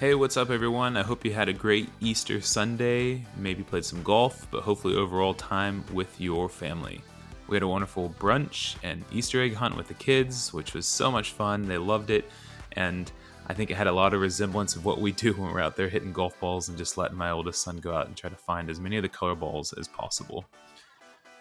Hey, 0.00 0.14
what's 0.14 0.38
up, 0.38 0.48
everyone? 0.48 0.96
I 0.96 1.02
hope 1.02 1.26
you 1.26 1.34
had 1.34 1.50
a 1.50 1.52
great 1.52 1.90
Easter 2.00 2.40
Sunday, 2.40 3.22
maybe 3.36 3.62
played 3.62 3.84
some 3.84 4.02
golf, 4.02 4.46
but 4.50 4.62
hopefully 4.62 4.94
overall 4.94 5.34
time 5.34 5.84
with 5.92 6.18
your 6.18 6.48
family. 6.48 7.02
We 7.48 7.56
had 7.56 7.62
a 7.62 7.68
wonderful 7.68 8.14
brunch 8.18 8.76
and 8.82 9.04
Easter 9.12 9.42
egg 9.42 9.52
hunt 9.52 9.76
with 9.76 9.88
the 9.88 9.94
kids, 9.94 10.54
which 10.54 10.72
was 10.72 10.86
so 10.86 11.10
much 11.10 11.32
fun. 11.32 11.68
They 11.68 11.76
loved 11.76 12.08
it, 12.08 12.30
and 12.72 13.12
I 13.46 13.52
think 13.52 13.70
it 13.70 13.76
had 13.76 13.88
a 13.88 13.92
lot 13.92 14.14
of 14.14 14.22
resemblance 14.22 14.74
of 14.74 14.86
what 14.86 15.02
we 15.02 15.12
do 15.12 15.34
when 15.34 15.52
we're 15.52 15.60
out 15.60 15.76
there 15.76 15.90
hitting 15.90 16.14
golf 16.14 16.40
balls 16.40 16.70
and 16.70 16.78
just 16.78 16.96
letting 16.96 17.18
my 17.18 17.30
oldest 17.30 17.60
son 17.60 17.76
go 17.76 17.92
out 17.92 18.06
and 18.06 18.16
try 18.16 18.30
to 18.30 18.36
find 18.36 18.70
as 18.70 18.80
many 18.80 18.96
of 18.96 19.02
the 19.02 19.08
color 19.10 19.34
balls 19.34 19.74
as 19.74 19.86
possible. 19.86 20.46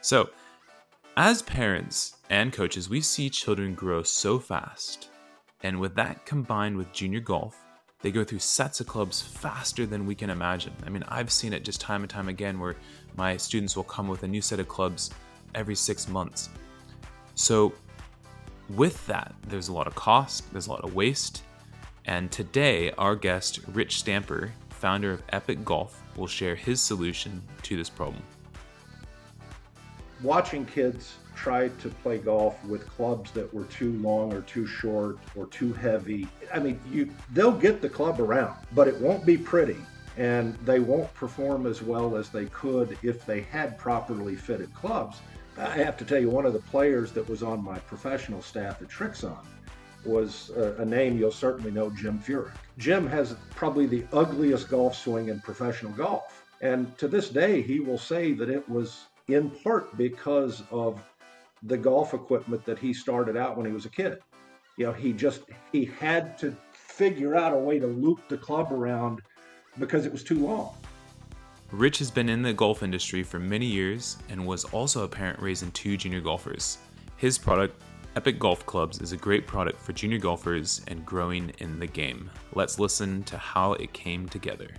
So, 0.01 0.31
as 1.15 1.41
parents 1.41 2.17
and 2.29 2.51
coaches, 2.51 2.89
we 2.89 2.99
see 2.99 3.29
children 3.29 3.73
grow 3.73 4.03
so 4.03 4.37
fast. 4.37 5.07
And 5.63 5.79
with 5.79 5.95
that 5.95 6.25
combined 6.25 6.75
with 6.75 6.91
junior 6.91 7.21
golf, 7.21 7.57
they 8.01 8.11
go 8.11 8.23
through 8.23 8.39
sets 8.39 8.79
of 8.79 8.87
clubs 8.87 9.21
faster 9.21 9.85
than 9.85 10.05
we 10.05 10.15
can 10.15 10.29
imagine. 10.29 10.73
I 10.85 10.89
mean, 10.89 11.03
I've 11.07 11.31
seen 11.31 11.53
it 11.53 11.63
just 11.63 11.81
time 11.81 12.01
and 12.01 12.09
time 12.09 12.29
again 12.29 12.59
where 12.59 12.75
my 13.17 13.35
students 13.37 13.75
will 13.75 13.83
come 13.83 14.07
with 14.07 14.23
a 14.23 14.27
new 14.27 14.41
set 14.41 14.59
of 14.59 14.67
clubs 14.67 15.11
every 15.53 15.75
six 15.75 16.07
months. 16.07 16.49
So, 17.35 17.73
with 18.69 19.05
that, 19.07 19.33
there's 19.47 19.67
a 19.67 19.73
lot 19.73 19.87
of 19.87 19.95
cost, 19.95 20.51
there's 20.51 20.67
a 20.67 20.71
lot 20.71 20.83
of 20.83 20.95
waste. 20.95 21.43
And 22.05 22.31
today, 22.31 22.91
our 22.97 23.15
guest, 23.15 23.59
Rich 23.67 23.99
Stamper, 23.99 24.53
founder 24.69 25.11
of 25.11 25.27
EPEC 25.27 25.65
Golf, 25.65 26.01
will 26.15 26.27
share 26.27 26.55
his 26.55 26.81
solution 26.81 27.41
to 27.63 27.75
this 27.75 27.89
problem. 27.89 28.23
Watching 30.21 30.65
kids 30.65 31.15
tried 31.41 31.77
to 31.79 31.89
play 31.89 32.17
golf 32.17 32.61
with 32.65 32.85
clubs 32.87 33.31
that 33.31 33.53
were 33.53 33.63
too 33.65 33.93
long 33.93 34.33
or 34.33 34.41
too 34.41 34.67
short 34.67 35.17
or 35.37 35.45
too 35.47 35.71
heavy. 35.71 36.27
I 36.53 36.59
mean, 36.59 36.79
you 36.91 37.09
they'll 37.33 37.51
get 37.51 37.81
the 37.81 37.87
club 37.89 38.19
around, 38.19 38.55
but 38.73 38.87
it 38.89 38.99
won't 38.99 39.25
be 39.25 39.37
pretty 39.37 39.77
and 40.17 40.53
they 40.65 40.79
won't 40.79 41.11
perform 41.13 41.65
as 41.65 41.81
well 41.81 42.17
as 42.17 42.29
they 42.29 42.45
could 42.47 42.97
if 43.03 43.25
they 43.25 43.39
had 43.39 43.77
properly 43.77 44.35
fitted 44.35 44.73
clubs. 44.73 45.21
I 45.57 45.69
have 45.77 45.95
to 45.97 46.05
tell 46.05 46.19
you, 46.19 46.29
one 46.29 46.45
of 46.45 46.51
the 46.51 46.59
players 46.59 47.13
that 47.13 47.27
was 47.27 47.41
on 47.41 47.63
my 47.63 47.79
professional 47.79 48.41
staff 48.41 48.81
at 48.81 48.89
Srixon 48.89 49.37
was 50.05 50.51
a, 50.57 50.81
a 50.81 50.85
name 50.85 51.17
you'll 51.17 51.31
certainly 51.31 51.71
know, 51.71 51.89
Jim 51.89 52.19
Furyk. 52.19 52.51
Jim 52.77 53.07
has 53.07 53.35
probably 53.55 53.85
the 53.85 54.05
ugliest 54.11 54.69
golf 54.69 54.95
swing 54.95 55.29
in 55.29 55.39
professional 55.39 55.91
golf. 55.93 56.45
And 56.61 56.97
to 56.97 57.07
this 57.07 57.29
day, 57.29 57.61
he 57.61 57.79
will 57.79 57.97
say 57.97 58.33
that 58.33 58.49
it 58.49 58.67
was 58.67 59.05
in 59.29 59.49
part 59.49 59.95
because 59.97 60.63
of 60.71 61.01
the 61.63 61.77
golf 61.77 62.13
equipment 62.13 62.65
that 62.65 62.79
he 62.79 62.93
started 62.93 63.37
out 63.37 63.57
when 63.57 63.65
he 63.65 63.71
was 63.71 63.85
a 63.85 63.89
kid. 63.89 64.19
You 64.77 64.85
know, 64.85 64.93
he 64.93 65.11
just 65.13 65.41
he 65.71 65.85
had 65.85 66.37
to 66.39 66.55
figure 66.71 67.35
out 67.35 67.53
a 67.53 67.57
way 67.57 67.79
to 67.79 67.87
loop 67.87 68.27
the 68.29 68.37
club 68.37 68.71
around 68.71 69.21
because 69.77 70.05
it 70.05 70.11
was 70.11 70.23
too 70.23 70.39
long. 70.45 70.73
Rich 71.71 71.99
has 71.99 72.09
been 72.09 72.29
in 72.29 72.41
the 72.41 72.53
golf 72.53 72.81
industry 72.81 73.21
for 73.21 73.39
many 73.39 73.65
years 73.65 74.17
and 74.29 74.45
was 74.45 74.65
also 74.65 75.03
a 75.03 75.07
parent 75.07 75.39
raising 75.39 75.71
two 75.71 75.97
junior 75.97 76.19
golfers. 76.19 76.79
His 77.17 77.37
product, 77.37 77.79
EPEC 78.15 78.39
Golf 78.39 78.65
Clubs, 78.65 79.01
is 79.01 79.11
a 79.11 79.17
great 79.17 79.45
product 79.45 79.79
for 79.79 79.93
junior 79.93 80.17
golfers 80.17 80.81
and 80.87 81.05
growing 81.05 81.51
in 81.59 81.77
the 81.79 81.85
game. 81.85 82.31
Let's 82.55 82.79
listen 82.79 83.23
to 83.25 83.37
how 83.37 83.73
it 83.73 83.93
came 83.93 84.27
together. 84.27 84.69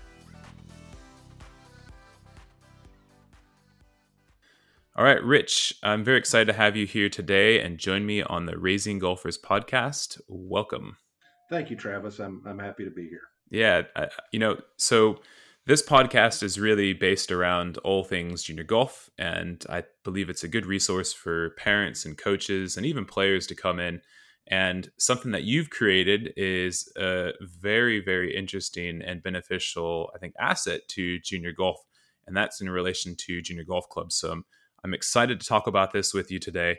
All 5.01 5.07
right, 5.07 5.25
Rich, 5.25 5.73
I'm 5.83 6.05
very 6.05 6.19
excited 6.19 6.45
to 6.45 6.53
have 6.53 6.77
you 6.77 6.87
here 6.87 7.09
today 7.09 7.59
and 7.63 7.79
join 7.79 8.05
me 8.05 8.21
on 8.23 8.45
the 8.45 8.59
Raising 8.59 8.99
Golfers 8.99 9.39
podcast. 9.39 10.21
Welcome. 10.29 10.99
Thank 11.49 11.71
you, 11.71 11.77
Travis. 11.77 12.19
I'm, 12.19 12.43
I'm 12.47 12.59
happy 12.59 12.85
to 12.85 12.91
be 12.91 13.09
here. 13.09 13.23
Yeah, 13.49 13.85
I, 13.97 14.09
you 14.31 14.39
know, 14.39 14.61
so 14.77 15.21
this 15.65 15.83
podcast 15.83 16.43
is 16.43 16.61
really 16.61 16.93
based 16.93 17.33
around 17.33 17.79
all 17.79 18.05
things 18.05 18.43
junior 18.43 18.63
golf, 18.63 19.09
and 19.17 19.65
I 19.71 19.85
believe 20.05 20.29
it's 20.29 20.45
a 20.45 20.49
good 20.49 20.67
resource 20.67 21.15
for 21.15 21.55
parents 21.57 22.05
and 22.05 22.19
coaches 22.19 22.77
and 22.77 22.85
even 22.85 23.07
players 23.07 23.47
to 23.47 23.55
come 23.55 23.81
in. 23.81 24.03
And 24.49 24.91
something 24.99 25.33
that 25.33 25.45
you've 25.45 25.71
created 25.71 26.35
is 26.37 26.93
a 26.99 27.31
very, 27.41 28.05
very 28.05 28.37
interesting 28.37 29.01
and 29.01 29.23
beneficial, 29.23 30.11
I 30.15 30.19
think, 30.19 30.35
asset 30.39 30.83
to 30.89 31.19
junior 31.21 31.53
golf, 31.53 31.79
and 32.27 32.37
that's 32.37 32.61
in 32.61 32.69
relation 32.69 33.17
to 33.17 33.41
junior 33.41 33.65
golf 33.65 33.89
clubs. 33.89 34.15
So 34.15 34.33
I'm 34.33 34.45
I'm 34.85 34.95
excited 34.95 35.41
to 35.41 35.47
talk 35.47 35.67
about 35.67 35.93
this 35.93 36.15
with 36.15 36.31
you 36.31 36.39
today. 36.39 36.79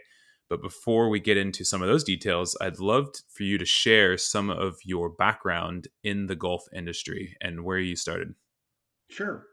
But 0.50 0.62
before 0.62 1.08
we 1.08 1.22
get 1.22 1.38
into 1.38 1.64
some 1.64 1.82
of 1.82 1.88
those 1.88 2.04
details, 2.04 2.58
I'd 2.60 2.80
love 2.80 3.08
for 3.30 3.44
you 3.44 3.58
to 3.58 3.66
share 3.66 4.18
some 4.18 4.50
of 4.50 4.76
your 4.84 5.10
background 5.10 5.88
in 6.04 6.28
the 6.28 6.36
golf 6.36 6.64
industry 6.76 7.38
and 7.40 7.64
where 7.64 7.80
you 7.80 7.96
started. 7.96 8.36
Sure. 9.10 9.46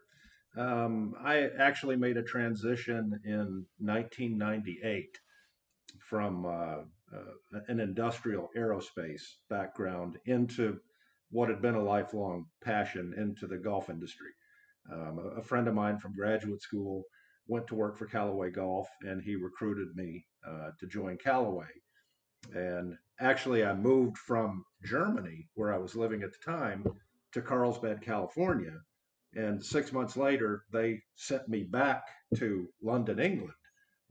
Um, 0.56 1.14
I 1.22 1.50
actually 1.56 1.94
made 1.94 2.16
a 2.16 2.22
transition 2.24 3.20
in 3.24 3.64
1998 3.78 5.20
from 6.00 6.46
uh, 6.46 6.48
uh, 6.50 7.60
an 7.68 7.78
industrial 7.78 8.50
aerospace 8.56 9.22
background 9.48 10.18
into 10.26 10.80
what 11.30 11.48
had 11.48 11.62
been 11.62 11.76
a 11.76 11.82
lifelong 11.82 12.46
passion 12.64 13.14
into 13.16 13.46
the 13.46 13.58
golf 13.58 13.88
industry. 13.88 14.30
Um, 14.92 15.18
a, 15.18 15.40
a 15.40 15.42
friend 15.44 15.68
of 15.68 15.74
mine 15.74 15.98
from 15.98 16.16
graduate 16.16 16.60
school 16.60 17.04
went 17.48 17.66
to 17.66 17.74
work 17.74 17.98
for 17.98 18.06
Callaway 18.06 18.50
Golf, 18.50 18.88
and 19.02 19.22
he 19.22 19.34
recruited 19.34 19.96
me 19.96 20.24
uh, 20.46 20.70
to 20.78 20.86
join 20.86 21.16
Callaway. 21.16 21.66
And 22.54 22.96
actually, 23.20 23.64
I 23.64 23.74
moved 23.74 24.18
from 24.18 24.64
Germany, 24.84 25.48
where 25.54 25.72
I 25.72 25.78
was 25.78 25.96
living 25.96 26.22
at 26.22 26.30
the 26.32 26.52
time, 26.52 26.84
to 27.32 27.42
Carlsbad, 27.42 28.02
California. 28.02 28.74
And 29.34 29.64
six 29.64 29.92
months 29.92 30.16
later, 30.16 30.64
they 30.72 31.00
sent 31.16 31.48
me 31.48 31.64
back 31.64 32.02
to 32.36 32.68
London, 32.82 33.18
England, 33.18 33.52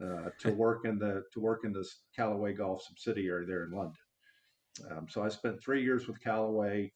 uh, 0.03 0.29
to 0.39 0.51
work 0.53 0.85
in 0.85 0.99
the 0.99 1.23
to 1.33 1.39
work 1.39 1.61
in 1.63 1.73
this 1.73 2.03
Callaway 2.15 2.53
Golf 2.53 2.83
subsidiary 2.83 3.45
there 3.45 3.65
in 3.65 3.71
London. 3.71 3.97
Um, 4.91 5.07
so 5.09 5.23
I 5.23 5.29
spent 5.29 5.61
three 5.61 5.83
years 5.83 6.07
with 6.07 6.21
Callaway. 6.21 6.91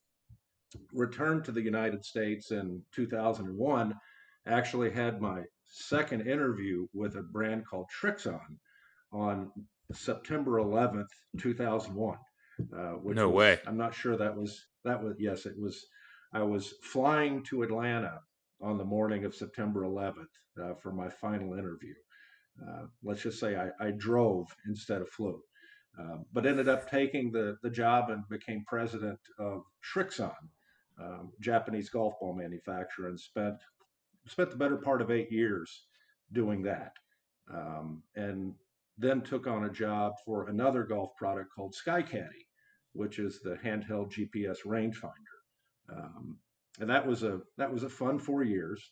Returned 0.93 1.43
to 1.45 1.51
the 1.51 1.61
United 1.61 2.05
States 2.05 2.51
in 2.51 2.81
2001. 2.95 3.93
Actually 4.47 4.89
had 4.89 5.19
my 5.19 5.41
second 5.71 6.27
interview 6.27 6.85
with 6.93 7.15
a 7.15 7.21
brand 7.21 7.65
called 7.65 7.87
Srixon 7.89 8.57
on 9.11 9.51
September 9.93 10.59
11th, 10.59 11.07
2001. 11.39 12.17
Uh, 12.59 12.95
no 13.03 13.29
was, 13.29 13.35
way. 13.35 13.59
I'm 13.65 13.77
not 13.77 13.95
sure 13.95 14.17
that 14.17 14.35
was 14.35 14.65
that 14.83 15.01
was 15.01 15.15
yes, 15.17 15.45
it 15.45 15.57
was. 15.57 15.85
I 16.33 16.43
was 16.43 16.73
flying 16.83 17.43
to 17.45 17.63
Atlanta 17.63 18.19
on 18.61 18.77
the 18.77 18.85
morning 18.85 19.25
of 19.25 19.35
September 19.35 19.81
11th 19.81 20.27
uh, 20.61 20.75
for 20.75 20.91
my 20.91 21.09
final 21.09 21.53
interview. 21.53 21.93
Uh, 22.61 22.85
let's 23.03 23.23
just 23.23 23.39
say 23.39 23.55
I, 23.55 23.69
I, 23.79 23.91
drove 23.91 24.47
instead 24.67 25.01
of 25.01 25.09
flew, 25.09 25.41
uh, 25.99 26.17
but 26.31 26.45
ended 26.45 26.67
up 26.67 26.89
taking 26.89 27.31
the 27.31 27.57
the 27.63 27.69
job 27.69 28.09
and 28.09 28.27
became 28.29 28.63
president 28.67 29.19
of 29.39 29.63
Srixon, 29.81 30.35
um, 31.01 31.31
Japanese 31.39 31.89
golf 31.89 32.19
ball 32.19 32.35
manufacturer, 32.35 33.07
and 33.07 33.19
spent 33.19 33.55
spent 34.27 34.51
the 34.51 34.57
better 34.57 34.77
part 34.77 35.01
of 35.01 35.11
eight 35.11 35.31
years 35.31 35.85
doing 36.31 36.61
that. 36.63 36.93
Um, 37.53 38.03
and 38.15 38.53
then 38.97 39.21
took 39.21 39.47
on 39.47 39.65
a 39.65 39.69
job 39.69 40.13
for 40.25 40.47
another 40.47 40.83
golf 40.83 41.15
product 41.15 41.53
called 41.53 41.75
SkyCaddie, 41.75 42.47
which 42.93 43.19
is 43.19 43.41
the 43.41 43.55
handheld 43.63 44.11
GPS 44.11 44.59
rangefinder. 44.65 45.11
Um, 45.91 46.37
and 46.79 46.89
that 46.89 47.05
was 47.05 47.23
a 47.23 47.41
that 47.57 47.71
was 47.71 47.83
a 47.83 47.89
fun 47.89 48.19
four 48.19 48.43
years, 48.43 48.91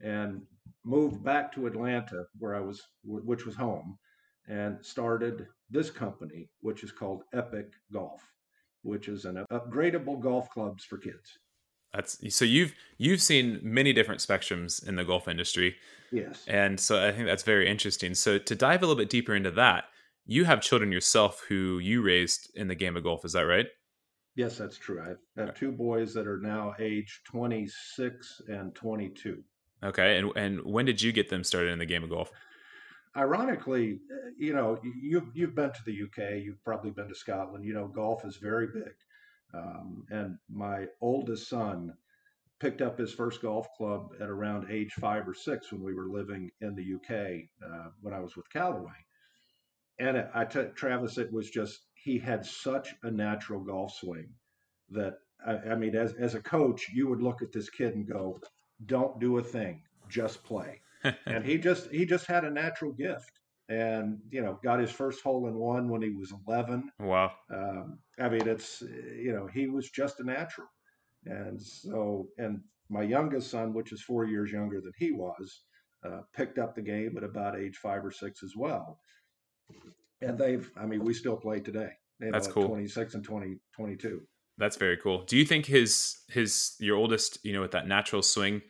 and 0.00 0.42
moved 0.84 1.22
back 1.22 1.52
to 1.52 1.66
Atlanta 1.66 2.24
where 2.38 2.54
I 2.54 2.60
was, 2.60 2.82
which 3.04 3.46
was 3.46 3.54
home, 3.54 3.98
and 4.48 4.84
started 4.84 5.46
this 5.70 5.90
company, 5.90 6.48
which 6.60 6.82
is 6.82 6.90
called 6.90 7.22
EPEC 7.34 7.70
Golf, 7.92 8.22
which 8.82 9.08
is 9.08 9.24
an 9.24 9.44
upgradable 9.52 10.20
golf 10.20 10.50
clubs 10.50 10.84
for 10.84 10.98
kids. 10.98 11.38
That's 11.92 12.34
so 12.34 12.44
you've 12.44 12.72
you've 12.98 13.20
seen 13.20 13.58
many 13.62 13.92
different 13.92 14.20
spectrums 14.20 14.86
in 14.86 14.96
the 14.96 15.04
golf 15.04 15.28
industry. 15.28 15.76
Yes. 16.12 16.44
And 16.46 16.78
so 16.78 17.06
I 17.06 17.12
think 17.12 17.26
that's 17.26 17.42
very 17.42 17.68
interesting. 17.68 18.14
So 18.14 18.38
to 18.38 18.54
dive 18.54 18.82
a 18.82 18.86
little 18.86 19.00
bit 19.00 19.10
deeper 19.10 19.34
into 19.34 19.50
that, 19.52 19.84
you 20.26 20.44
have 20.44 20.60
children 20.60 20.92
yourself 20.92 21.44
who 21.48 21.78
you 21.78 22.02
raised 22.02 22.50
in 22.54 22.68
the 22.68 22.74
game 22.74 22.96
of 22.96 23.04
golf, 23.04 23.24
is 23.24 23.32
that 23.32 23.42
right? 23.42 23.66
Yes, 24.36 24.58
that's 24.58 24.78
true. 24.78 25.02
I 25.02 25.40
have 25.40 25.54
two 25.54 25.72
boys 25.72 26.14
that 26.14 26.26
are 26.26 26.38
now 26.40 26.74
age 26.78 27.20
26 27.26 28.42
and 28.48 28.74
22. 28.74 29.42
Okay, 29.82 30.18
and 30.18 30.30
and 30.36 30.64
when 30.64 30.84
did 30.84 31.00
you 31.00 31.12
get 31.12 31.28
them 31.28 31.42
started 31.42 31.70
in 31.70 31.78
the 31.78 31.86
game 31.86 32.04
of 32.04 32.10
golf? 32.10 32.30
Ironically, 33.16 33.98
uh, 34.12 34.30
you 34.38 34.52
know, 34.52 34.78
you've 34.82 35.28
you've 35.34 35.54
been 35.54 35.72
to 35.72 35.82
the 35.84 36.02
UK, 36.04 36.42
you've 36.44 36.62
probably 36.64 36.90
been 36.90 37.08
to 37.08 37.14
Scotland. 37.14 37.64
You 37.64 37.74
know, 37.74 37.88
golf 37.88 38.24
is 38.24 38.36
very 38.36 38.68
big, 38.68 38.92
um, 39.54 40.04
and 40.10 40.38
my 40.48 40.86
oldest 41.00 41.48
son 41.48 41.94
picked 42.60 42.82
up 42.82 42.98
his 42.98 43.12
first 43.12 43.42
golf 43.42 43.66
club 43.76 44.10
at 44.20 44.28
around 44.28 44.70
age 44.70 44.92
five 44.92 45.26
or 45.26 45.34
six 45.34 45.72
when 45.72 45.82
we 45.82 45.94
were 45.94 46.08
living 46.08 46.50
in 46.60 46.74
the 46.74 46.94
UK 46.94 47.48
uh, 47.66 47.88
when 48.02 48.14
I 48.14 48.20
was 48.20 48.36
with 48.36 48.50
Callaway. 48.50 48.92
And 49.98 50.16
it, 50.16 50.30
I 50.34 50.44
t- 50.44 50.68
Travis, 50.74 51.18
it 51.18 51.32
was 51.32 51.50
just 51.50 51.80
he 51.94 52.18
had 52.18 52.44
such 52.44 52.94
a 53.02 53.10
natural 53.10 53.60
golf 53.60 53.94
swing 53.94 54.28
that 54.90 55.14
I, 55.46 55.52
I 55.52 55.74
mean, 55.74 55.94
as 55.96 56.14
as 56.14 56.34
a 56.34 56.40
coach, 56.40 56.88
you 56.92 57.08
would 57.08 57.22
look 57.22 57.42
at 57.42 57.52
this 57.52 57.70
kid 57.70 57.94
and 57.94 58.06
go, 58.06 58.40
"Don't 58.86 59.18
do 59.20 59.38
a 59.38 59.42
thing, 59.42 59.82
just 60.08 60.42
play." 60.44 60.80
and 61.26 61.44
he 61.44 61.58
just 61.58 61.90
he 61.90 62.04
just 62.04 62.26
had 62.26 62.44
a 62.44 62.50
natural 62.50 62.92
gift 62.92 63.39
and 63.70 64.18
you 64.30 64.42
know 64.42 64.58
got 64.62 64.78
his 64.78 64.90
first 64.90 65.22
hole 65.22 65.46
in 65.46 65.54
one 65.54 65.88
when 65.88 66.02
he 66.02 66.10
was 66.10 66.34
11 66.46 66.90
wow 66.98 67.32
um, 67.54 67.98
i 68.18 68.28
mean 68.28 68.46
it's 68.46 68.82
you 68.82 69.32
know 69.32 69.46
he 69.46 69.68
was 69.68 69.88
just 69.90 70.20
a 70.20 70.24
natural 70.24 70.68
and 71.26 71.60
so, 71.60 72.28
and 72.38 72.60
my 72.88 73.02
youngest 73.02 73.50
son, 73.50 73.74
which 73.74 73.92
is 73.92 74.02
four 74.02 74.24
years 74.24 74.50
younger 74.50 74.80
than 74.80 74.92
he 74.98 75.12
was, 75.12 75.62
uh, 76.04 76.20
picked 76.34 76.58
up 76.58 76.74
the 76.74 76.82
game 76.82 77.16
at 77.16 77.24
about 77.24 77.58
age 77.58 77.76
five 77.76 78.04
or 78.04 78.10
six 78.10 78.42
as 78.42 78.54
well. 78.56 79.00
And 80.22 80.38
they've, 80.38 80.70
I 80.76 80.86
mean, 80.86 81.04
we 81.04 81.14
still 81.14 81.36
play 81.36 81.60
today. 81.60 81.90
You 82.20 82.32
That's 82.32 82.48
cool. 82.48 82.68
26 82.68 83.14
and 83.14 83.24
20, 83.24 83.56
22. 83.74 84.22
That's 84.58 84.76
very 84.76 84.96
cool. 84.96 85.22
Do 85.22 85.36
you 85.36 85.44
think 85.44 85.66
his, 85.66 86.18
his, 86.28 86.74
your 86.80 86.96
oldest, 86.96 87.38
you 87.42 87.52
know, 87.52 87.62
with 87.62 87.70
that 87.70 87.86
natural 87.86 88.22
swing, 88.22 88.60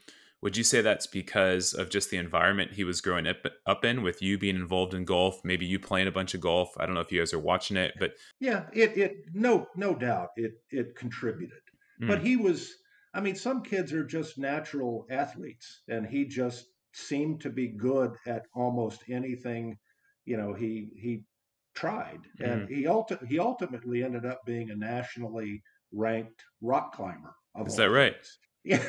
would 0.42 0.56
you 0.56 0.64
say 0.64 0.80
that's 0.80 1.06
because 1.06 1.74
of 1.74 1.90
just 1.90 2.10
the 2.10 2.16
environment 2.16 2.72
he 2.72 2.84
was 2.84 3.00
growing 3.00 3.26
up, 3.26 3.36
up 3.66 3.84
in 3.84 4.02
with 4.02 4.22
you 4.22 4.38
being 4.38 4.56
involved 4.56 4.94
in 4.94 5.04
golf 5.04 5.40
maybe 5.44 5.66
you 5.66 5.78
playing 5.78 6.08
a 6.08 6.12
bunch 6.12 6.34
of 6.34 6.40
golf 6.40 6.74
i 6.78 6.86
don't 6.86 6.94
know 6.94 7.00
if 7.00 7.12
you 7.12 7.20
guys 7.20 7.34
are 7.34 7.38
watching 7.38 7.76
it 7.76 7.92
but 7.98 8.12
yeah 8.38 8.64
it 8.72 8.96
it 8.96 9.16
no 9.34 9.66
no 9.76 9.94
doubt 9.94 10.28
it 10.36 10.52
it 10.70 10.96
contributed 10.96 11.60
Mm. 12.02 12.08
But 12.08 12.20
he 12.20 12.36
was, 12.36 12.74
I 13.14 13.20
mean, 13.20 13.36
some 13.36 13.62
kids 13.62 13.92
are 13.92 14.04
just 14.04 14.38
natural 14.38 15.06
athletes, 15.10 15.82
and 15.88 16.06
he 16.06 16.24
just 16.24 16.66
seemed 16.92 17.40
to 17.42 17.50
be 17.50 17.68
good 17.68 18.16
at 18.26 18.46
almost 18.54 19.02
anything. 19.08 19.76
You 20.24 20.36
know, 20.36 20.54
he 20.54 20.90
he 20.96 21.22
tried, 21.74 22.20
mm. 22.40 22.50
and 22.50 22.68
he 22.68 22.84
ulti- 22.84 23.26
he 23.26 23.38
ultimately 23.38 24.02
ended 24.02 24.24
up 24.24 24.40
being 24.46 24.70
a 24.70 24.76
nationally 24.76 25.62
ranked 25.92 26.42
rock 26.60 26.94
climber. 26.94 27.34
Is 27.66 27.76
that 27.76 27.90
right? 27.90 28.16
Yeah. 28.62 28.84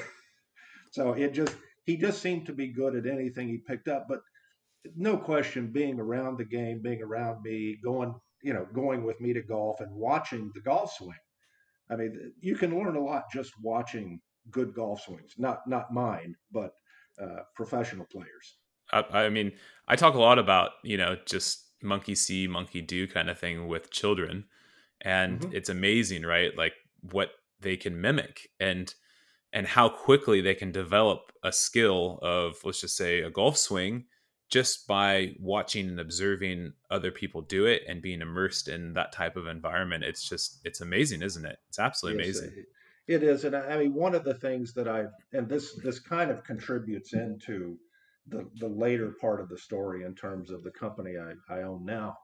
So 0.91 1.13
it 1.13 1.33
just 1.33 1.55
he 1.85 1.97
just 1.97 2.21
seemed 2.21 2.45
to 2.45 2.53
be 2.53 2.67
good 2.67 2.95
at 2.95 3.07
anything 3.07 3.47
he 3.49 3.57
picked 3.57 3.87
up, 3.87 4.05
but 4.07 4.19
no 4.95 5.17
question, 5.17 5.71
being 5.71 5.99
around 5.99 6.37
the 6.37 6.45
game, 6.45 6.81
being 6.81 7.01
around 7.01 7.41
me, 7.41 7.77
going 7.83 8.13
you 8.43 8.53
know 8.53 8.67
going 8.73 9.03
with 9.03 9.19
me 9.19 9.33
to 9.33 9.41
golf 9.41 9.79
and 9.81 9.91
watching 9.93 10.51
the 10.53 10.61
golf 10.61 10.93
swing 10.93 11.17
I 11.91 11.97
mean, 11.97 12.33
you 12.39 12.55
can 12.55 12.77
learn 12.77 12.95
a 12.95 13.03
lot 13.03 13.25
just 13.31 13.53
watching 13.61 14.21
good 14.49 14.73
golf 14.73 15.01
swings. 15.01 15.33
Not 15.37 15.67
not 15.67 15.91
mine, 15.91 16.35
but 16.51 16.71
uh, 17.21 17.41
professional 17.55 18.05
players. 18.05 18.55
I, 18.91 19.25
I, 19.25 19.29
mean, 19.29 19.53
I 19.87 19.95
talk 19.95 20.15
a 20.15 20.19
lot 20.19 20.39
about 20.39 20.71
you 20.83 20.97
know 20.97 21.17
just 21.25 21.65
monkey 21.83 22.15
see, 22.15 22.47
monkey 22.47 22.81
do 22.81 23.07
kind 23.07 23.29
of 23.29 23.37
thing 23.37 23.67
with 23.67 23.91
children, 23.91 24.45
and 25.01 25.41
mm-hmm. 25.41 25.55
it's 25.55 25.69
amazing, 25.69 26.23
right? 26.23 26.57
Like 26.57 26.73
what 27.11 27.31
they 27.59 27.75
can 27.75 27.99
mimic 27.99 28.49
and 28.59 28.93
and 29.53 29.67
how 29.67 29.89
quickly 29.89 30.41
they 30.41 30.55
can 30.55 30.71
develop 30.71 31.31
a 31.43 31.51
skill 31.51 32.19
of 32.21 32.57
let's 32.63 32.81
just 32.81 32.95
say 32.95 33.21
a 33.21 33.29
golf 33.29 33.57
swing 33.57 34.05
just 34.49 34.85
by 34.85 35.33
watching 35.39 35.87
and 35.87 35.99
observing 35.99 36.73
other 36.89 37.09
people 37.09 37.41
do 37.41 37.65
it 37.65 37.83
and 37.87 38.01
being 38.01 38.21
immersed 38.21 38.67
in 38.67 38.93
that 38.93 39.13
type 39.13 39.37
of 39.37 39.47
environment. 39.47 40.03
It's 40.03 40.27
just 40.27 40.59
it's 40.63 40.81
amazing 40.81 41.21
isn't 41.21 41.45
it? 41.45 41.57
It's 41.69 41.79
absolutely 41.79 42.25
yes, 42.25 42.39
amazing. 42.39 42.65
it 43.07 43.23
is. 43.23 43.43
And 43.45 43.55
i 43.55 43.77
mean 43.77 43.93
one 43.93 44.15
of 44.15 44.23
the 44.23 44.35
things 44.35 44.73
that 44.73 44.87
i 44.87 45.05
and 45.33 45.47
this 45.47 45.73
this 45.83 45.99
kind 45.99 46.31
of 46.31 46.43
contributes 46.43 47.13
into 47.13 47.77
the 48.27 48.49
the 48.59 48.67
later 48.67 49.15
part 49.19 49.41
of 49.41 49.49
the 49.49 49.57
story 49.57 50.03
in 50.03 50.13
terms 50.13 50.51
of 50.51 50.63
the 50.63 50.71
company 50.71 51.15
i, 51.17 51.33
I 51.53 51.63
own 51.63 51.83
now 51.83 52.17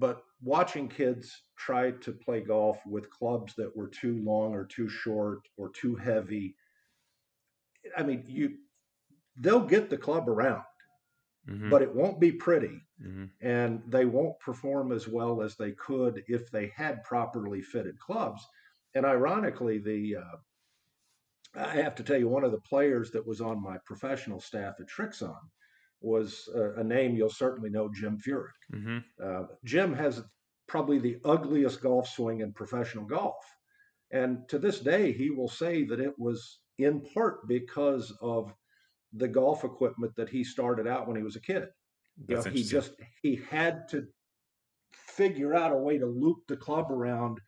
but 0.00 0.24
watching 0.42 0.88
kids 0.88 1.42
try 1.56 1.92
to 1.92 2.12
play 2.12 2.40
golf 2.40 2.78
with 2.86 3.10
clubs 3.10 3.54
that 3.54 3.74
were 3.76 3.88
too 3.88 4.20
long 4.24 4.52
or 4.54 4.64
too 4.64 4.88
short 4.88 5.40
or 5.56 5.70
too 5.70 5.94
heavy 5.94 6.56
i 7.96 8.02
mean 8.02 8.24
you 8.26 8.56
they'll 9.36 9.60
get 9.60 9.88
the 9.88 9.96
club 9.96 10.28
around 10.28 10.64
mm-hmm. 11.48 11.70
but 11.70 11.82
it 11.82 11.94
won't 11.94 12.20
be 12.20 12.32
pretty. 12.32 12.80
Mm-hmm. 13.02 13.24
And 13.40 13.82
they 13.88 14.04
won't 14.04 14.38
perform 14.40 14.92
as 14.92 15.08
well 15.08 15.42
as 15.42 15.56
they 15.56 15.72
could 15.72 16.22
if 16.28 16.50
they 16.50 16.72
had 16.76 17.04
properly 17.04 17.62
fitted 17.62 17.98
clubs. 17.98 18.46
And 18.94 19.06
ironically, 19.06 19.78
the 19.78 20.16
uh, 20.16 20.36
I 21.56 21.76
have 21.76 21.94
to 21.96 22.02
tell 22.02 22.18
you, 22.18 22.28
one 22.28 22.44
of 22.44 22.52
the 22.52 22.60
players 22.60 23.10
that 23.12 23.26
was 23.26 23.40
on 23.40 23.62
my 23.62 23.78
professional 23.84 24.40
staff 24.40 24.74
at 24.80 24.88
Srixon 24.88 25.36
was 26.00 26.48
uh, 26.54 26.74
a 26.74 26.84
name 26.84 27.14
you'll 27.14 27.30
certainly 27.30 27.70
know, 27.70 27.90
Jim 27.92 28.18
Furyk. 28.18 28.48
Mm-hmm. 28.72 28.98
Uh, 29.22 29.46
Jim 29.64 29.94
has 29.94 30.22
probably 30.66 30.98
the 30.98 31.18
ugliest 31.24 31.82
golf 31.82 32.08
swing 32.08 32.40
in 32.40 32.52
professional 32.52 33.04
golf. 33.04 33.44
And 34.12 34.48
to 34.48 34.58
this 34.58 34.80
day, 34.80 35.12
he 35.12 35.30
will 35.30 35.48
say 35.48 35.84
that 35.84 36.00
it 36.00 36.18
was 36.18 36.60
in 36.78 37.00
part 37.00 37.46
because 37.46 38.12
of 38.22 38.52
the 39.12 39.28
golf 39.28 39.64
equipment 39.64 40.14
that 40.16 40.28
he 40.28 40.44
started 40.44 40.86
out 40.86 41.06
when 41.06 41.16
he 41.16 41.22
was 41.22 41.36
a 41.36 41.40
kid. 41.40 41.68
You 42.28 42.36
know, 42.36 42.42
he 42.42 42.62
just 42.62 42.92
he 43.22 43.40
had 43.50 43.88
to 43.90 44.06
figure 44.92 45.54
out 45.54 45.72
a 45.72 45.76
way 45.76 45.98
to 45.98 46.06
loop 46.06 46.38
the 46.48 46.56
club 46.56 46.90
around 46.90 47.40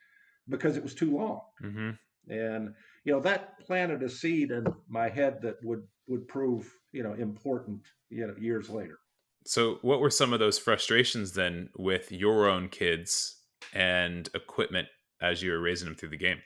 because 0.49 0.77
it 0.77 0.83
was 0.83 0.95
too 0.95 1.17
long. 1.17 1.41
Mm-hmm. 1.63 1.91
And 2.33 2.75
you 3.05 3.13
know 3.13 3.21
that 3.21 3.59
planted 3.61 4.03
a 4.03 4.09
seed 4.09 4.51
in 4.51 4.67
my 4.89 5.09
head 5.09 5.43
that 5.43 5.57
would 5.63 5.83
would 6.07 6.29
prove 6.29 6.73
you 6.93 7.03
know 7.03 7.15
important 7.15 7.83
you 8.13 8.27
know 8.27 8.35
years 8.39 8.69
later. 8.69 8.99
So, 9.45 9.79
what 9.83 10.01
were 10.01 10.11
some 10.11 10.33
of 10.33 10.39
those 10.39 10.59
frustrations 10.59 11.33
then 11.33 11.71
with 11.77 12.13
your 12.13 12.49
own 12.49 12.69
kids 12.69 13.37
and 13.73 14.29
equipment 14.35 14.89
as 15.21 15.43
you 15.43 15.51
were 15.51 15.61
raising 15.61 15.87
them 15.87 15.97
through 15.97 16.11
the 16.11 16.17
game? 16.17 16.39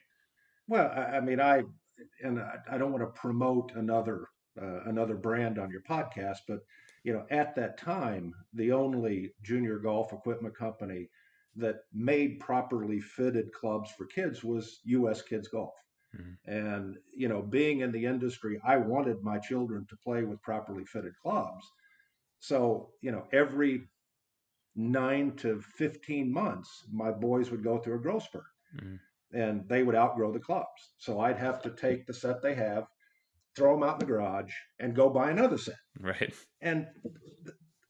Well, 0.69 0.91
I, 0.95 1.17
I 1.17 1.21
mean, 1.21 1.41
I 1.41 1.63
and 2.23 2.41
I, 2.41 2.57
I 2.71 2.79
don't 2.79 2.93
want 2.93 3.03
to 3.03 3.21
promote 3.21 3.73
another 3.75 4.29
uh, 4.61 4.81
another 4.87 5.15
brand 5.15 5.59
on 5.59 5.71
your 5.71 5.83
podcast, 5.83 6.39
but 6.49 6.61
you 7.05 7.13
know, 7.13 7.25
at 7.31 7.55
that 7.57 7.79
time, 7.79 8.33
the 8.55 8.73
only 8.73 9.33
junior 9.43 9.79
golf 9.79 10.13
equipment 10.13 10.57
company 10.57 11.09
that 11.55 11.81
made 11.93 12.41
properly 12.41 13.01
fitted 13.01 13.53
clubs 13.53 13.91
for 13.91 14.07
kids 14.07 14.43
was 14.43 14.81
U.S. 14.85 15.23
Kids 15.23 15.49
Golf. 15.49 15.75
Mm-hmm. 16.17 16.51
And 16.51 16.97
you 17.15 17.29
know, 17.29 17.43
being 17.43 17.81
in 17.81 17.93
the 17.93 18.05
industry, 18.05 18.61
I 18.65 18.77
wanted 18.77 19.23
my 19.23 19.39
children 19.39 19.87
to 19.89 19.97
play 19.97 20.25
with 20.25 20.43
properly 20.43 20.85
fitted 20.85 21.15
clubs. 21.23 21.65
So 22.41 22.91
you 23.01 23.13
know, 23.13 23.25
every 23.33 23.89
nine 24.77 25.33
to 25.37 25.61
15 25.79 26.33
months, 26.33 26.85
my 26.93 27.11
boys 27.11 27.51
would 27.51 27.65
go 27.65 27.79
through 27.79 27.97
a 27.97 28.01
growth 28.01 28.25
spurt 28.25 28.45
mm-hmm. 28.77 28.97
and 29.37 29.67
they 29.69 29.83
would 29.83 29.95
outgrow 29.95 30.33
the 30.33 30.39
clubs. 30.39 30.93
So 30.99 31.21
I'd 31.21 31.39
have 31.39 31.63
to 31.63 31.71
take 31.71 32.07
the 32.07 32.13
set 32.13 32.43
they 32.43 32.55
have, 32.55 32.85
throw 33.57 33.75
them 33.75 33.89
out 33.89 33.95
in 33.95 34.01
the 34.01 34.13
garage, 34.13 34.53
and 34.79 34.95
go 34.95 35.09
buy 35.09 35.31
another 35.31 35.57
set. 35.57 35.79
Right. 35.99 36.35
And 36.61 36.87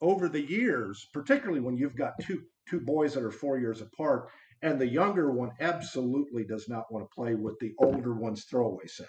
over 0.00 0.28
the 0.28 0.40
years, 0.40 1.08
particularly 1.12 1.60
when 1.60 1.76
you've 1.76 1.96
got 1.96 2.14
two 2.22 2.42
two 2.68 2.80
boys 2.80 3.14
that 3.14 3.22
are 3.22 3.30
four 3.30 3.58
years 3.58 3.80
apart, 3.80 4.28
and 4.62 4.80
the 4.80 4.88
younger 4.88 5.30
one 5.30 5.50
absolutely 5.60 6.44
does 6.44 6.68
not 6.68 6.90
want 6.90 7.04
to 7.04 7.14
play 7.14 7.34
with 7.34 7.58
the 7.60 7.74
older 7.78 8.14
one's 8.14 8.44
throwaway 8.44 8.86
set. 8.86 9.06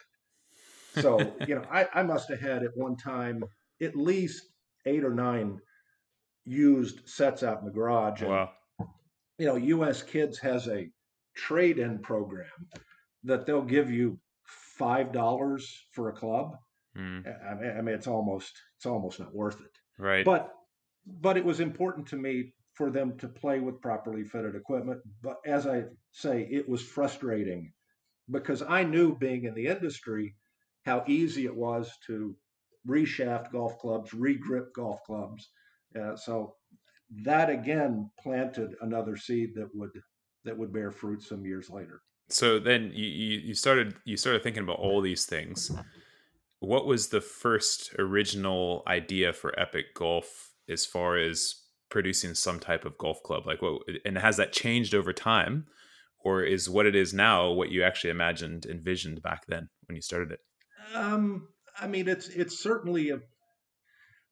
So, 1.01 1.19
you 1.47 1.55
know, 1.55 1.63
I, 1.71 1.87
I 1.93 2.03
must 2.03 2.29
have 2.29 2.41
had 2.41 2.63
at 2.63 2.75
one 2.75 2.97
time 2.97 3.43
at 3.81 3.95
least 3.95 4.43
eight 4.85 5.03
or 5.03 5.13
nine 5.13 5.59
used 6.45 7.07
sets 7.07 7.43
out 7.43 7.59
in 7.59 7.65
the 7.65 7.71
garage. 7.71 8.21
And, 8.21 8.31
wow. 8.31 8.51
You 9.37 9.45
know, 9.45 9.55
US 9.55 10.01
Kids 10.01 10.39
has 10.39 10.67
a 10.67 10.89
trade 11.35 11.77
in 11.77 11.99
program 11.99 12.47
that 13.23 13.45
they'll 13.45 13.61
give 13.61 13.91
you 13.91 14.19
five 14.77 15.11
dollars 15.11 15.85
for 15.91 16.09
a 16.09 16.13
club, 16.13 16.55
mm. 16.97 17.23
I, 17.49 17.81
mean, 17.81 17.93
it's 17.93 18.07
almost 18.07 18.53
it's 18.77 18.85
almost 18.85 19.19
not 19.19 19.33
worth 19.33 19.59
it. 19.61 19.71
Right. 19.97 20.25
But 20.25 20.51
but 21.05 21.37
it 21.37 21.45
was 21.45 21.59
important 21.59 22.07
to 22.07 22.15
me 22.15 22.53
for 22.77 22.91
them 22.91 23.17
to 23.17 23.27
play 23.27 23.59
with 23.59 23.81
properly 23.81 24.23
fitted 24.23 24.55
equipment. 24.55 25.01
But 25.23 25.37
as 25.45 25.65
I 25.65 25.85
say, 26.11 26.47
it 26.51 26.69
was 26.69 26.81
frustrating 26.81 27.73
because 28.29 28.61
I 28.61 28.83
knew 28.83 29.17
being 29.17 29.45
in 29.45 29.55
the 29.55 29.67
industry 29.67 30.35
how 30.85 31.03
easy 31.07 31.45
it 31.45 31.55
was 31.55 31.91
to 32.05 32.35
reshaft 32.87 33.51
golf 33.51 33.79
clubs, 33.79 34.11
regrip 34.11 34.73
golf 34.73 35.01
clubs. 35.05 35.49
Uh, 35.99 36.15
so 36.15 36.55
that 37.23 37.49
again 37.49 38.09
planted 38.21 38.75
another 38.81 39.17
seed 39.17 39.55
that 39.55 39.69
would 39.73 39.91
that 40.45 40.57
would 40.57 40.71
bear 40.71 40.91
fruit 40.91 41.21
some 41.21 41.45
years 41.45 41.69
later. 41.69 42.01
So 42.29 42.59
then 42.59 42.91
you, 42.93 43.05
you 43.05 43.53
started 43.53 43.95
you 44.05 44.17
started 44.17 44.43
thinking 44.43 44.63
about 44.63 44.79
all 44.79 45.01
these 45.01 45.25
things. 45.25 45.71
What 46.59 46.85
was 46.85 47.07
the 47.07 47.21
first 47.21 47.93
original 47.97 48.83
idea 48.87 49.33
for 49.33 49.53
EPEC 49.57 49.93
Golf 49.93 50.53
as 50.69 50.85
far 50.85 51.17
as 51.17 51.55
producing 51.89 52.33
some 52.35 52.59
type 52.59 52.85
of 52.85 52.97
golf 52.97 53.21
club? 53.23 53.45
Like 53.45 53.61
what 53.61 53.81
and 54.05 54.17
has 54.17 54.37
that 54.37 54.53
changed 54.53 54.93
over 54.93 55.13
time? 55.13 55.67
Or 56.23 56.43
is 56.43 56.69
what 56.69 56.85
it 56.85 56.95
is 56.95 57.13
now 57.13 57.51
what 57.51 57.69
you 57.69 57.83
actually 57.83 58.09
imagined, 58.09 58.65
envisioned 58.65 59.21
back 59.21 59.45
then 59.47 59.69
when 59.87 59.95
you 59.95 60.01
started 60.01 60.31
it? 60.31 60.39
Um, 60.93 61.47
I 61.79 61.87
mean, 61.87 62.07
it's 62.07 62.27
it's 62.29 62.59
certainly 62.59 63.11
a 63.11 63.19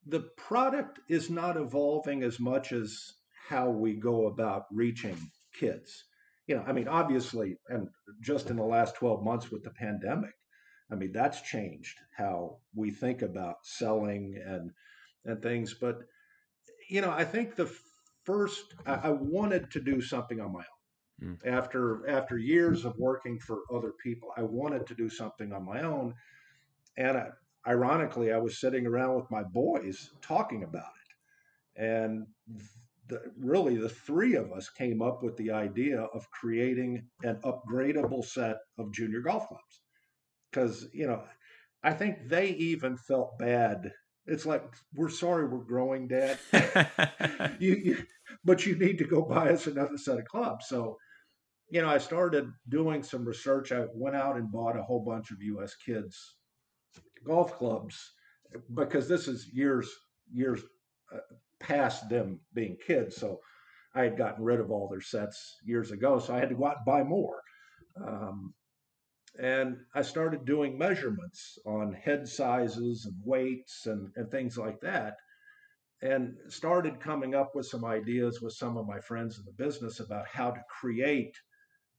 the 0.06 0.20
product 0.36 1.00
is 1.08 1.30
not 1.30 1.56
evolving 1.56 2.22
as 2.22 2.38
much 2.38 2.72
as 2.72 2.96
how 3.48 3.70
we 3.70 3.94
go 3.94 4.26
about 4.26 4.64
reaching 4.72 5.16
kids. 5.58 6.04
You 6.46 6.56
know, 6.56 6.64
I 6.66 6.72
mean, 6.72 6.86
obviously, 6.86 7.56
and 7.68 7.88
just 8.22 8.50
in 8.50 8.56
the 8.56 8.64
last 8.64 8.94
12 8.96 9.24
months 9.24 9.50
with 9.50 9.64
the 9.64 9.70
pandemic, 9.70 10.30
I 10.90 10.94
mean, 10.94 11.10
that's 11.12 11.40
changed 11.42 11.98
how 12.16 12.58
we 12.74 12.90
think 12.90 13.22
about 13.22 13.56
selling 13.64 14.40
and 14.46 14.70
and 15.24 15.42
things. 15.42 15.74
But 15.74 15.98
you 16.88 17.00
know, 17.00 17.10
I 17.10 17.24
think 17.24 17.56
the 17.56 17.70
first 18.24 18.74
I, 18.84 18.94
I 18.94 19.10
wanted 19.10 19.70
to 19.72 19.80
do 19.80 20.00
something 20.00 20.40
on 20.40 20.52
my 20.52 20.60
own. 20.60 20.64
Mm. 21.22 21.46
After 21.46 22.08
after 22.08 22.38
years 22.38 22.84
of 22.84 22.94
working 22.98 23.38
for 23.38 23.60
other 23.72 23.92
people, 24.02 24.28
I 24.36 24.42
wanted 24.42 24.86
to 24.88 24.94
do 24.94 25.08
something 25.08 25.52
on 25.52 25.64
my 25.64 25.82
own. 25.82 26.14
And 26.98 27.16
I, 27.16 27.28
ironically, 27.66 28.32
I 28.32 28.38
was 28.38 28.60
sitting 28.60 28.86
around 28.86 29.16
with 29.16 29.30
my 29.30 29.42
boys 29.42 30.10
talking 30.20 30.62
about 30.62 30.82
it. 30.82 31.82
And 31.82 32.26
the, 33.08 33.20
really, 33.38 33.76
the 33.76 33.88
three 33.88 34.34
of 34.34 34.52
us 34.52 34.68
came 34.70 35.00
up 35.00 35.22
with 35.22 35.36
the 35.36 35.52
idea 35.52 36.00
of 36.00 36.30
creating 36.30 37.06
an 37.22 37.36
upgradable 37.44 38.24
set 38.24 38.56
of 38.78 38.92
junior 38.92 39.20
golf 39.20 39.46
clubs. 39.48 39.82
Because, 40.50 40.88
you 40.92 41.06
know, 41.06 41.22
I 41.82 41.92
think 41.92 42.28
they 42.28 42.48
even 42.48 42.96
felt 42.96 43.38
bad. 43.38 43.92
It's 44.26 44.46
like, 44.46 44.62
we're 44.94 45.08
sorry 45.08 45.46
we're 45.46 45.58
growing, 45.58 46.08
Dad. 46.08 46.38
you, 47.60 47.74
you, 47.74 48.06
but 48.44 48.66
you 48.66 48.76
need 48.76 48.98
to 48.98 49.04
go 49.04 49.22
buy 49.22 49.50
us 49.50 49.66
another 49.66 49.96
set 49.96 50.18
of 50.18 50.24
clubs. 50.24 50.66
So, 50.68 50.96
you 51.70 51.80
know, 51.82 51.88
I 51.88 51.98
started 51.98 52.50
doing 52.68 53.02
some 53.02 53.24
research. 53.24 53.72
I 53.72 53.86
went 53.94 54.16
out 54.16 54.36
and 54.36 54.50
bought 54.50 54.78
a 54.78 54.82
whole 54.82 55.04
bunch 55.04 55.30
of 55.30 55.42
US 55.42 55.74
kids 55.76 56.36
golf 57.26 57.58
clubs 57.58 58.12
because 58.74 59.08
this 59.08 59.28
is 59.28 59.48
years 59.52 59.90
years 60.32 60.62
uh, 61.14 61.18
past 61.60 62.08
them 62.08 62.40
being 62.54 62.76
kids. 62.86 63.16
So 63.16 63.40
I 63.94 64.02
had 64.02 64.16
gotten 64.16 64.44
rid 64.44 64.60
of 64.60 64.70
all 64.70 64.88
their 64.88 65.00
sets 65.00 65.56
years 65.64 65.90
ago, 65.90 66.18
so 66.18 66.34
I 66.34 66.38
had 66.38 66.50
to 66.50 66.54
go 66.54 66.66
out 66.66 66.76
and 66.78 66.86
buy 66.86 67.02
more. 67.02 67.40
Um, 68.04 68.54
and 69.40 69.76
I 69.94 70.02
started 70.02 70.44
doing 70.44 70.78
measurements 70.78 71.58
on 71.66 71.92
head 71.92 72.28
sizes 72.28 73.04
and 73.06 73.14
weights 73.24 73.86
and, 73.86 74.10
and 74.16 74.30
things 74.30 74.56
like 74.56 74.80
that. 74.80 75.16
And 76.02 76.36
started 76.48 77.00
coming 77.00 77.34
up 77.34 77.52
with 77.54 77.66
some 77.66 77.84
ideas 77.84 78.40
with 78.42 78.52
some 78.52 78.76
of 78.76 78.86
my 78.86 79.00
friends 79.00 79.38
in 79.38 79.44
the 79.44 79.64
business 79.64 80.00
about 80.00 80.26
how 80.30 80.50
to 80.50 80.60
create 80.80 81.34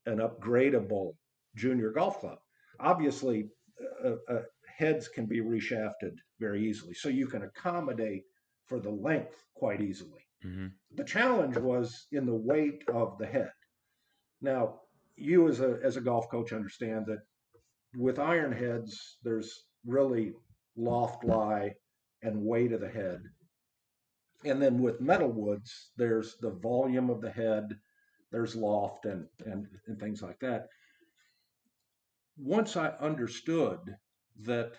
an 0.06 0.20
upgradable 0.20 1.14
junior 1.56 1.92
golf 1.92 2.20
club. 2.20 2.38
Obviously, 2.80 3.50
a, 4.04 4.14
a, 4.30 4.42
heads 4.78 5.08
can 5.08 5.26
be 5.26 5.42
reshafted 5.42 6.14
very 6.40 6.64
easily. 6.70 6.94
So 6.94 7.10
you 7.10 7.26
can 7.26 7.42
accommodate 7.42 8.24
for 8.68 8.80
the 8.80 8.92
length 8.92 9.44
quite 9.56 9.82
easily. 9.82 10.22
Mm-hmm. 10.46 10.68
The 10.96 11.04
challenge 11.04 11.58
was 11.58 12.06
in 12.12 12.28
the 12.28 12.36
weight 12.36 12.84
of 12.94 13.18
the 13.18 13.26
head. 13.26 13.52
Now, 14.42 14.82
you 15.18 15.48
as 15.48 15.60
a 15.60 15.80
as 15.84 15.98
a 15.98 16.02
golf 16.02 16.30
coach 16.30 16.54
understand 16.54 17.06
that 17.08 17.20
with 17.96 18.20
iron 18.20 18.52
heads, 18.52 19.18
there's 19.24 19.66
really 19.86 20.34
loft 20.76 21.24
lie 21.24 21.74
and 22.22 22.42
weight 22.44 22.72
of 22.72 22.82
the 22.82 22.90
head. 22.90 23.22
And 24.46 24.62
then 24.62 24.82
with 24.82 25.02
metal 25.02 25.32
woods, 25.32 25.92
there's 25.98 26.38
the 26.38 26.52
volume 26.52 27.10
of 27.10 27.22
the 27.22 27.32
head, 27.32 27.76
there's 28.32 28.56
loft 28.56 29.06
and, 29.06 29.26
and, 29.46 29.68
and 29.88 30.00
things 30.00 30.22
like 30.22 30.40
that. 30.40 30.68
Once 32.38 32.78
I 32.78 32.90
understood 33.00 33.80
that 34.42 34.74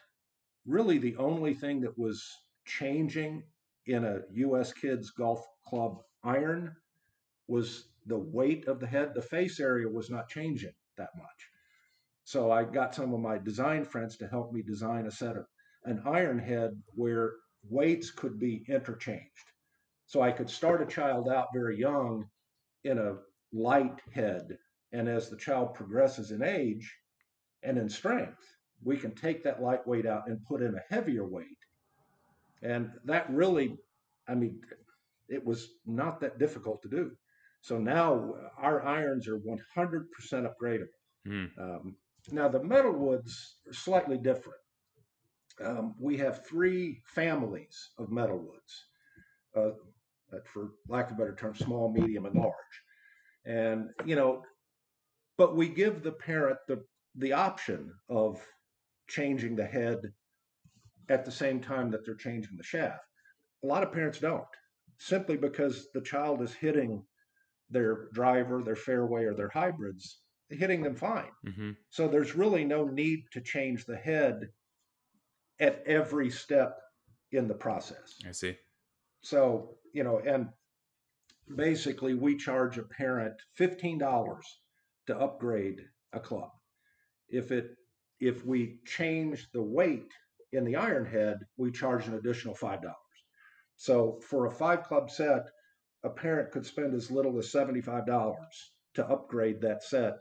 really 0.64 0.98
the 0.98 1.16
only 1.16 1.54
thing 1.54 1.80
that 1.80 1.98
was 1.98 2.24
changing 2.64 3.42
in 3.86 4.04
a 4.04 4.20
U.S. 4.32 4.72
kids 4.72 5.10
golf 5.10 5.44
club 5.66 5.98
iron 6.22 6.76
was 7.48 7.88
the 8.08 8.18
weight 8.18 8.66
of 8.66 8.80
the 8.80 8.86
head. 8.86 9.12
The 9.14 9.22
face 9.22 9.60
area 9.60 9.88
was 9.88 10.10
not 10.10 10.28
changing 10.28 10.72
that 10.96 11.10
much. 11.16 11.50
So 12.24 12.50
I 12.50 12.64
got 12.64 12.94
some 12.94 13.14
of 13.14 13.20
my 13.20 13.38
design 13.38 13.84
friends 13.84 14.16
to 14.18 14.28
help 14.28 14.52
me 14.52 14.62
design 14.62 15.06
a 15.06 15.10
set 15.10 15.36
of 15.36 15.46
an 15.84 16.02
iron 16.04 16.38
head 16.38 16.70
where 16.94 17.32
weights 17.68 18.10
could 18.10 18.38
be 18.38 18.64
interchanged. 18.68 19.52
So 20.06 20.20
I 20.20 20.32
could 20.32 20.50
start 20.50 20.82
a 20.82 20.86
child 20.86 21.28
out 21.28 21.48
very 21.54 21.78
young 21.78 22.24
in 22.84 22.98
a 22.98 23.16
light 23.52 24.00
head. 24.12 24.58
And 24.92 25.08
as 25.08 25.28
the 25.28 25.36
child 25.36 25.74
progresses 25.74 26.30
in 26.30 26.42
age 26.42 26.94
and 27.62 27.78
in 27.78 27.88
strength, 27.88 28.42
we 28.82 28.96
can 28.96 29.14
take 29.14 29.42
that 29.44 29.62
lightweight 29.62 30.06
out 30.06 30.28
and 30.28 30.44
put 30.44 30.62
in 30.62 30.74
a 30.74 30.94
heavier 30.94 31.26
weight. 31.26 31.46
And 32.62 32.90
that 33.04 33.30
really, 33.30 33.76
I 34.28 34.34
mean, 34.34 34.60
it 35.28 35.44
was 35.44 35.68
not 35.86 36.20
that 36.20 36.38
difficult 36.38 36.82
to 36.82 36.88
do. 36.88 37.10
So 37.60 37.78
now 37.78 38.34
our 38.58 38.84
irons 38.84 39.28
are 39.28 39.38
100% 39.38 40.06
upgradable. 40.32 40.86
Mm. 41.26 41.48
Um, 41.58 41.96
now 42.30 42.48
the 42.48 42.62
metal 42.62 42.92
woods 42.92 43.56
are 43.68 43.72
slightly 43.72 44.18
different. 44.18 44.60
Um, 45.64 45.94
we 45.98 46.16
have 46.18 46.46
three 46.46 47.02
families 47.06 47.90
of 47.98 48.10
metal 48.10 48.38
woods, 48.38 48.84
uh, 49.56 49.70
for 50.52 50.70
lack 50.88 51.10
of 51.10 51.16
a 51.16 51.18
better 51.18 51.34
term, 51.34 51.54
small, 51.54 51.92
medium, 51.92 52.26
and 52.26 52.36
large. 52.36 52.52
And 53.44 53.90
you 54.04 54.14
know, 54.14 54.42
but 55.36 55.56
we 55.56 55.68
give 55.68 56.02
the 56.02 56.12
parent 56.12 56.58
the 56.68 56.84
the 57.16 57.32
option 57.32 57.92
of 58.08 58.40
changing 59.08 59.56
the 59.56 59.66
head 59.66 59.98
at 61.08 61.24
the 61.24 61.32
same 61.32 61.60
time 61.60 61.90
that 61.90 62.04
they're 62.04 62.14
changing 62.14 62.56
the 62.56 62.62
shaft. 62.62 63.00
A 63.64 63.66
lot 63.66 63.82
of 63.82 63.92
parents 63.92 64.20
don't, 64.20 64.44
simply 64.98 65.36
because 65.36 65.88
the 65.94 66.02
child 66.02 66.42
is 66.42 66.52
hitting 66.54 67.02
their 67.70 68.08
driver, 68.12 68.62
their 68.62 68.76
fairway, 68.76 69.24
or 69.24 69.34
their 69.34 69.50
hybrids, 69.50 70.20
hitting 70.50 70.82
them 70.82 70.94
fine. 70.94 71.30
Mm-hmm. 71.46 71.72
So 71.90 72.08
there's 72.08 72.34
really 72.34 72.64
no 72.64 72.84
need 72.86 73.24
to 73.32 73.40
change 73.40 73.84
the 73.84 73.96
head 73.96 74.48
at 75.60 75.82
every 75.86 76.30
step 76.30 76.78
in 77.32 77.48
the 77.48 77.54
process. 77.54 78.16
I 78.26 78.32
see. 78.32 78.56
So, 79.22 79.76
you 79.92 80.04
know, 80.04 80.20
and 80.24 80.48
basically 81.56 82.14
we 82.14 82.36
charge 82.36 82.78
a 82.78 82.82
parent 82.82 83.34
$15 83.58 84.40
to 85.06 85.18
upgrade 85.18 85.80
a 86.12 86.20
club. 86.20 86.50
If 87.28 87.50
it 87.50 87.76
if 88.20 88.44
we 88.44 88.78
change 88.84 89.48
the 89.52 89.62
weight 89.62 90.10
in 90.52 90.64
the 90.64 90.76
iron 90.76 91.06
head, 91.06 91.38
we 91.56 91.70
charge 91.70 92.08
an 92.08 92.14
additional 92.14 92.54
$5. 92.54 92.80
So 93.76 94.20
for 94.28 94.46
a 94.46 94.50
five 94.50 94.82
club 94.82 95.08
set, 95.08 95.42
a 96.04 96.10
parent 96.10 96.50
could 96.52 96.64
spend 96.64 96.94
as 96.94 97.10
little 97.10 97.38
as 97.38 97.52
$75 97.52 98.34
to 98.94 99.06
upgrade 99.06 99.60
that 99.60 99.82
set 99.82 100.14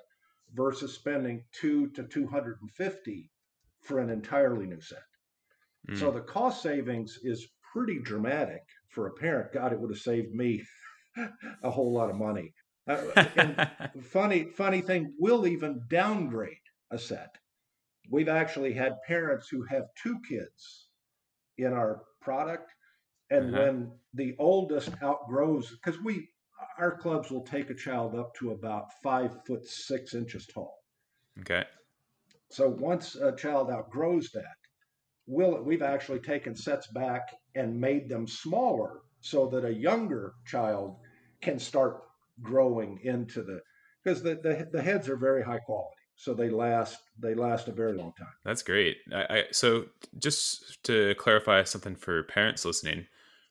versus 0.54 0.94
spending 0.94 1.44
two 1.52 1.90
to 1.90 2.04
250 2.04 3.32
for 3.82 4.00
an 4.00 4.10
entirely 4.10 4.66
new 4.66 4.82
set. 4.82 5.00
Mm. 5.90 6.00
So 6.00 6.12
the 6.12 6.22
cost 6.22 6.62
savings 6.62 7.20
is 7.24 7.48
pretty 7.74 8.00
dramatic 8.00 8.64
for 8.90 9.08
a 9.08 9.14
parent. 9.14 9.54
God, 9.54 9.74
it 9.74 9.80
would 9.80 9.92
have 9.92 10.00
saved 10.00 10.34
me 10.34 10.64
a 11.64 11.70
whole 11.70 11.94
lot 11.94 12.10
of 12.10 12.16
money. 12.16 12.54
Uh, 12.88 13.66
funny, 14.02 14.46
funny 14.46 14.82
thing, 14.82 15.14
we'll 15.20 15.46
even 15.46 15.82
downgrade 15.90 16.56
a 16.92 16.98
set 16.98 17.38
we've 18.10 18.30
actually 18.30 18.74
had 18.74 19.02
parents 19.06 19.48
who 19.50 19.64
have 19.64 19.84
two 20.02 20.20
kids 20.28 20.88
in 21.58 21.74
our 21.74 22.04
product 22.22 22.72
and 23.30 23.54
uh-huh. 23.54 23.64
when 23.64 23.92
the 24.14 24.36
oldest 24.40 24.90
outgrows 25.04 25.72
because 25.72 26.02
we 26.02 26.30
our 26.80 26.98
clubs 26.98 27.30
will 27.30 27.44
take 27.44 27.70
a 27.70 27.76
child 27.76 28.16
up 28.16 28.34
to 28.36 28.52
about 28.52 28.92
five 29.04 29.32
foot 29.46 29.66
six 29.66 30.14
inches 30.14 30.46
tall 30.48 30.80
okay 31.40 31.64
so 32.50 32.70
once 32.70 33.16
a 33.16 33.36
child 33.36 33.70
outgrows 33.70 34.32
that 34.32 34.56
we'll, 35.28 35.62
we've 35.62 35.82
actually 35.82 36.20
taken 36.20 36.56
sets 36.56 36.88
back 36.88 37.30
and 37.56 37.80
made 37.80 38.10
them 38.10 38.28
smaller 38.28 39.02
so 39.20 39.48
that 39.48 39.66
a 39.66 39.74
younger 39.74 40.34
child 40.46 40.96
can 41.42 41.60
start 41.60 42.02
growing 42.42 43.00
into 43.04 43.44
the 43.44 43.60
because 44.04 44.24
the, 44.24 44.36
the, 44.36 44.68
the 44.72 44.82
heads 44.82 45.10
are 45.10 45.18
very 45.18 45.44
high 45.44 45.60
quality 45.60 45.98
so 46.18 46.34
they 46.34 46.50
last 46.50 46.98
they 47.20 47.36
last 47.36 47.68
a 47.68 47.72
very 47.72 47.94
long 47.94 48.12
time. 48.18 48.34
That's 48.44 48.64
great. 48.64 48.98
I, 49.14 49.22
I, 49.30 49.44
so 49.52 49.86
just 50.18 50.84
to 50.84 51.14
clarify 51.16 51.64
something 51.64 51.96
for 51.96 52.24
parents 52.24 52.66
listening, 52.66 53.06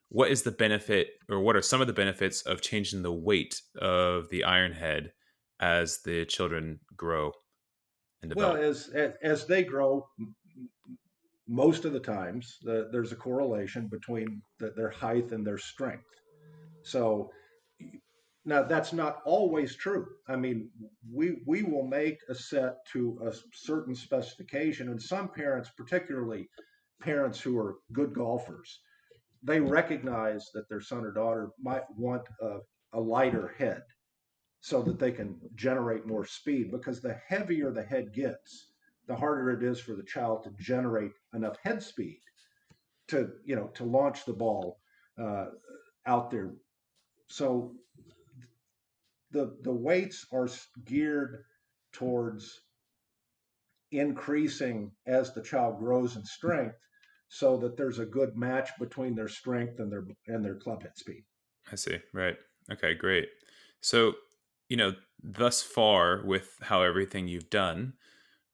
what 0.09 0.31
is 0.31 0.43
the 0.43 0.53
benefit 0.53 1.09
or 1.29 1.41
what 1.41 1.57
are 1.57 1.63
some 1.63 1.81
of 1.81 1.87
the 1.87 1.93
benefits 1.93 2.43
of 2.43 2.61
changing 2.61 3.03
the 3.03 3.13
weight 3.13 3.61
of 3.81 4.29
the 4.31 4.45
iron 4.45 4.73
head 4.73 5.13
as 5.61 6.01
the 6.05 6.25
children 6.27 6.81
grow 6.97 7.33
and 8.23 8.33
Well, 8.35 8.53
develop? 8.55 8.71
as 8.71 8.89
as, 8.89 9.15
as 9.23 9.47
they 9.47 9.65
grow, 9.65 10.07
most 11.49 11.85
of 11.85 11.93
the 11.93 12.01
times 12.01 12.59
the, 12.63 12.89
there's 12.93 13.13
a 13.13 13.17
correlation 13.17 13.89
between 13.89 14.43
the, 14.59 14.73
their 14.77 14.91
height 14.91 15.33
and 15.33 15.47
their 15.47 15.59
strength. 15.59 16.05
So 16.83 17.31
now 18.45 18.63
that's 18.63 18.93
not 18.93 19.19
always 19.25 19.75
true. 19.75 20.07
I 20.29 20.37
mean, 20.37 20.71
we 21.13 21.39
we 21.47 21.63
will 21.63 21.87
make 21.87 22.19
a 22.29 22.35
set 22.35 22.77
to 22.93 23.19
a 23.27 23.33
certain 23.53 23.95
specification, 23.95 24.89
and 24.89 25.03
some 25.03 25.29
parents, 25.29 25.71
particularly 25.77 26.49
parents 27.01 27.41
who 27.41 27.59
are 27.59 27.77
good 27.93 28.15
golfers, 28.15 28.81
they 29.47 29.61
recognize 29.61 30.51
that 30.53 30.69
their 30.69 30.81
son 30.81 31.05
or 31.05 31.13
daughter 31.13 31.51
might 31.63 31.85
want 31.97 32.23
a, 32.41 32.59
a 32.93 33.01
lighter 33.01 33.55
head 33.59 33.83
so 34.61 34.83
that 34.83 34.99
they 34.99 35.13
can 35.13 35.39
generate 35.55 36.07
more 36.07 36.27
speed 36.27 36.71
because 36.73 37.01
the 37.01 37.17
heavier 37.29 37.71
the 37.71 37.83
head 37.83 38.13
gets 38.13 38.69
the 39.07 39.15
harder 39.15 39.51
it 39.51 39.63
is 39.63 39.79
for 39.79 39.95
the 39.95 40.03
child 40.03 40.43
to 40.43 40.51
generate 40.59 41.13
enough 41.35 41.57
head 41.63 41.83
speed 41.83 42.21
to 43.09 43.31
you 43.45 43.55
know 43.55 43.69
to 43.75 43.85
launch 43.85 44.25
the 44.25 44.33
ball 44.33 44.79
uh, 45.21 45.47
out 46.07 46.31
there. 46.31 46.53
So 47.29 47.75
the 49.31 49.57
the 49.63 49.73
weights 49.73 50.27
are 50.33 50.49
geared 50.85 51.45
towards 51.93 52.61
increasing 53.93 54.91
as 55.07 55.33
the 55.33 55.43
child 55.43 55.79
grows 55.79 56.17
in 56.17 56.25
strength 56.25 56.77
so 57.29 57.57
that 57.57 57.77
there's 57.77 57.99
a 57.99 58.07
good 58.07 58.37
match 58.37 58.71
between 58.79 59.15
their 59.15 59.29
strength 59.29 59.79
and 59.79 59.91
their 59.91 60.07
and 60.29 60.45
their 60.45 60.57
club 60.57 60.83
head 60.83 60.97
speed 60.97 61.25
I 61.71 61.77
see. 61.77 61.99
Right. 62.13 62.37
Okay, 62.73 62.95
great. 62.95 63.29
So, 63.81 64.15
you 64.69 64.77
know, 64.77 64.95
thus 65.23 65.63
far 65.63 66.25
with 66.25 66.57
how 66.63 66.83
everything 66.83 67.29
you've 67.29 67.51
done, 67.51 67.95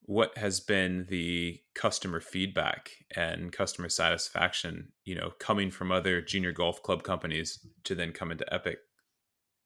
what 0.02 0.36
has 0.36 0.60
been 0.60 1.06
the 1.08 1.60
customer 1.74 2.20
feedback 2.20 2.90
and 3.14 3.52
customer 3.52 3.88
satisfaction, 3.88 4.92
you 5.04 5.14
know, 5.14 5.32
coming 5.38 5.70
from 5.70 5.92
other 5.92 6.20
junior 6.20 6.52
golf 6.52 6.82
club 6.82 7.02
companies 7.02 7.64
to 7.84 7.94
then 7.94 8.12
come 8.12 8.32
into 8.32 8.44
EPEC? 8.52 8.76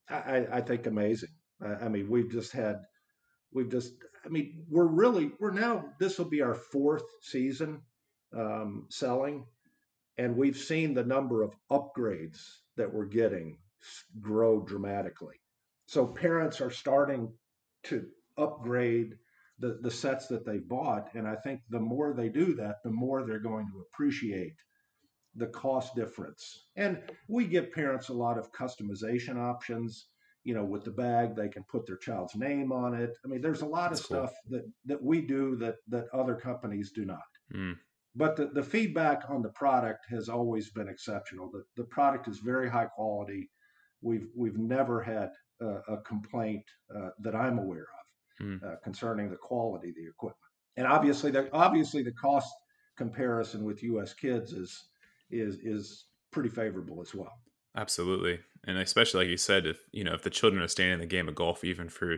I, 0.08 0.46
I 0.52 0.60
think 0.60 0.86
amazing. 0.86 1.30
I, 1.60 1.86
I 1.86 1.88
mean, 1.88 2.08
we've 2.08 2.30
just 2.30 2.52
had, 2.52 2.76
we've 3.52 3.70
just, 3.70 3.92
I 4.24 4.28
mean, 4.28 4.64
we're 4.68 4.86
really, 4.86 5.32
we're 5.40 5.52
now, 5.52 5.86
this 5.98 6.18
will 6.18 6.28
be 6.28 6.42
our 6.42 6.54
fourth 6.54 7.04
season 7.22 7.80
um, 8.36 8.86
selling, 8.90 9.46
and 10.18 10.36
we've 10.36 10.56
seen 10.56 10.94
the 10.94 11.04
number 11.04 11.42
of 11.42 11.54
upgrades 11.70 12.40
that 12.76 12.92
we're 12.92 13.06
getting 13.06 13.58
grow 14.20 14.60
dramatically. 14.60 15.36
So 15.86 16.06
parents 16.06 16.60
are 16.60 16.70
starting 16.70 17.32
to 17.84 18.06
upgrade 18.36 19.14
the, 19.58 19.78
the 19.82 19.90
sets 19.90 20.26
that 20.28 20.44
they 20.44 20.58
bought. 20.58 21.08
And 21.14 21.26
I 21.26 21.36
think 21.36 21.60
the 21.70 21.80
more 21.80 22.12
they 22.12 22.28
do 22.28 22.54
that, 22.54 22.76
the 22.84 22.90
more 22.90 23.24
they're 23.24 23.38
going 23.38 23.66
to 23.68 23.80
appreciate 23.80 24.54
the 25.34 25.46
cost 25.46 25.94
difference. 25.94 26.66
And 26.76 27.02
we 27.28 27.46
give 27.46 27.72
parents 27.72 28.08
a 28.08 28.14
lot 28.14 28.38
of 28.38 28.52
customization 28.52 29.36
options. 29.36 30.08
You 30.44 30.54
know, 30.54 30.64
with 30.64 30.84
the 30.84 30.92
bag, 30.92 31.34
they 31.34 31.48
can 31.48 31.64
put 31.64 31.86
their 31.86 31.96
child's 31.96 32.36
name 32.36 32.70
on 32.70 32.94
it. 32.94 33.16
I 33.24 33.28
mean, 33.28 33.40
there's 33.40 33.62
a 33.62 33.66
lot 33.66 33.90
That's 33.90 34.02
of 34.02 34.08
cool. 34.08 34.16
stuff 34.18 34.34
that 34.50 34.64
that 34.84 35.02
we 35.02 35.20
do 35.20 35.56
that 35.56 35.76
that 35.88 36.06
other 36.12 36.36
companies 36.36 36.92
do 36.92 37.04
not. 37.04 37.18
Mm, 37.52 37.74
But 38.16 38.36
the, 38.36 38.46
the 38.46 38.62
feedback 38.62 39.24
on 39.28 39.42
the 39.42 39.50
product 39.50 40.06
has 40.08 40.28
always 40.28 40.70
been 40.70 40.88
exceptional. 40.88 41.50
The, 41.50 41.64
the 41.76 41.84
product 41.84 42.28
is 42.28 42.38
very 42.38 42.68
high 42.68 42.86
quality. 42.86 43.50
We've 44.00 44.28
we've 44.34 44.58
never 44.58 45.02
had 45.02 45.30
a, 45.60 45.94
a 45.94 46.00
complaint 46.06 46.64
uh, 46.94 47.10
that 47.20 47.34
I'm 47.34 47.58
aware 47.58 47.86
of 48.40 48.46
mm. 48.46 48.62
uh, 48.64 48.76
concerning 48.82 49.30
the 49.30 49.36
quality 49.36 49.90
of 49.90 49.94
the 49.96 50.08
equipment. 50.08 50.36
And 50.76 50.86
obviously, 50.86 51.30
the 51.30 51.48
obviously 51.52 52.02
the 52.02 52.12
cost 52.12 52.52
comparison 52.96 53.64
with 53.64 53.82
U.S. 53.82 54.14
kids 54.14 54.52
is 54.52 54.88
is 55.30 55.56
is 55.62 56.06
pretty 56.30 56.48
favorable 56.48 57.02
as 57.02 57.14
well. 57.14 57.32
Absolutely. 57.76 58.40
And 58.66 58.78
especially 58.78 59.24
like 59.24 59.30
you 59.30 59.36
said, 59.36 59.66
if 59.66 59.78
you 59.92 60.04
know, 60.04 60.14
if 60.14 60.22
the 60.22 60.30
children 60.30 60.62
are 60.62 60.68
staying 60.68 60.92
in 60.92 61.00
the 61.00 61.06
game 61.06 61.28
of 61.28 61.34
golf 61.34 61.64
even 61.64 61.88
for, 61.90 62.16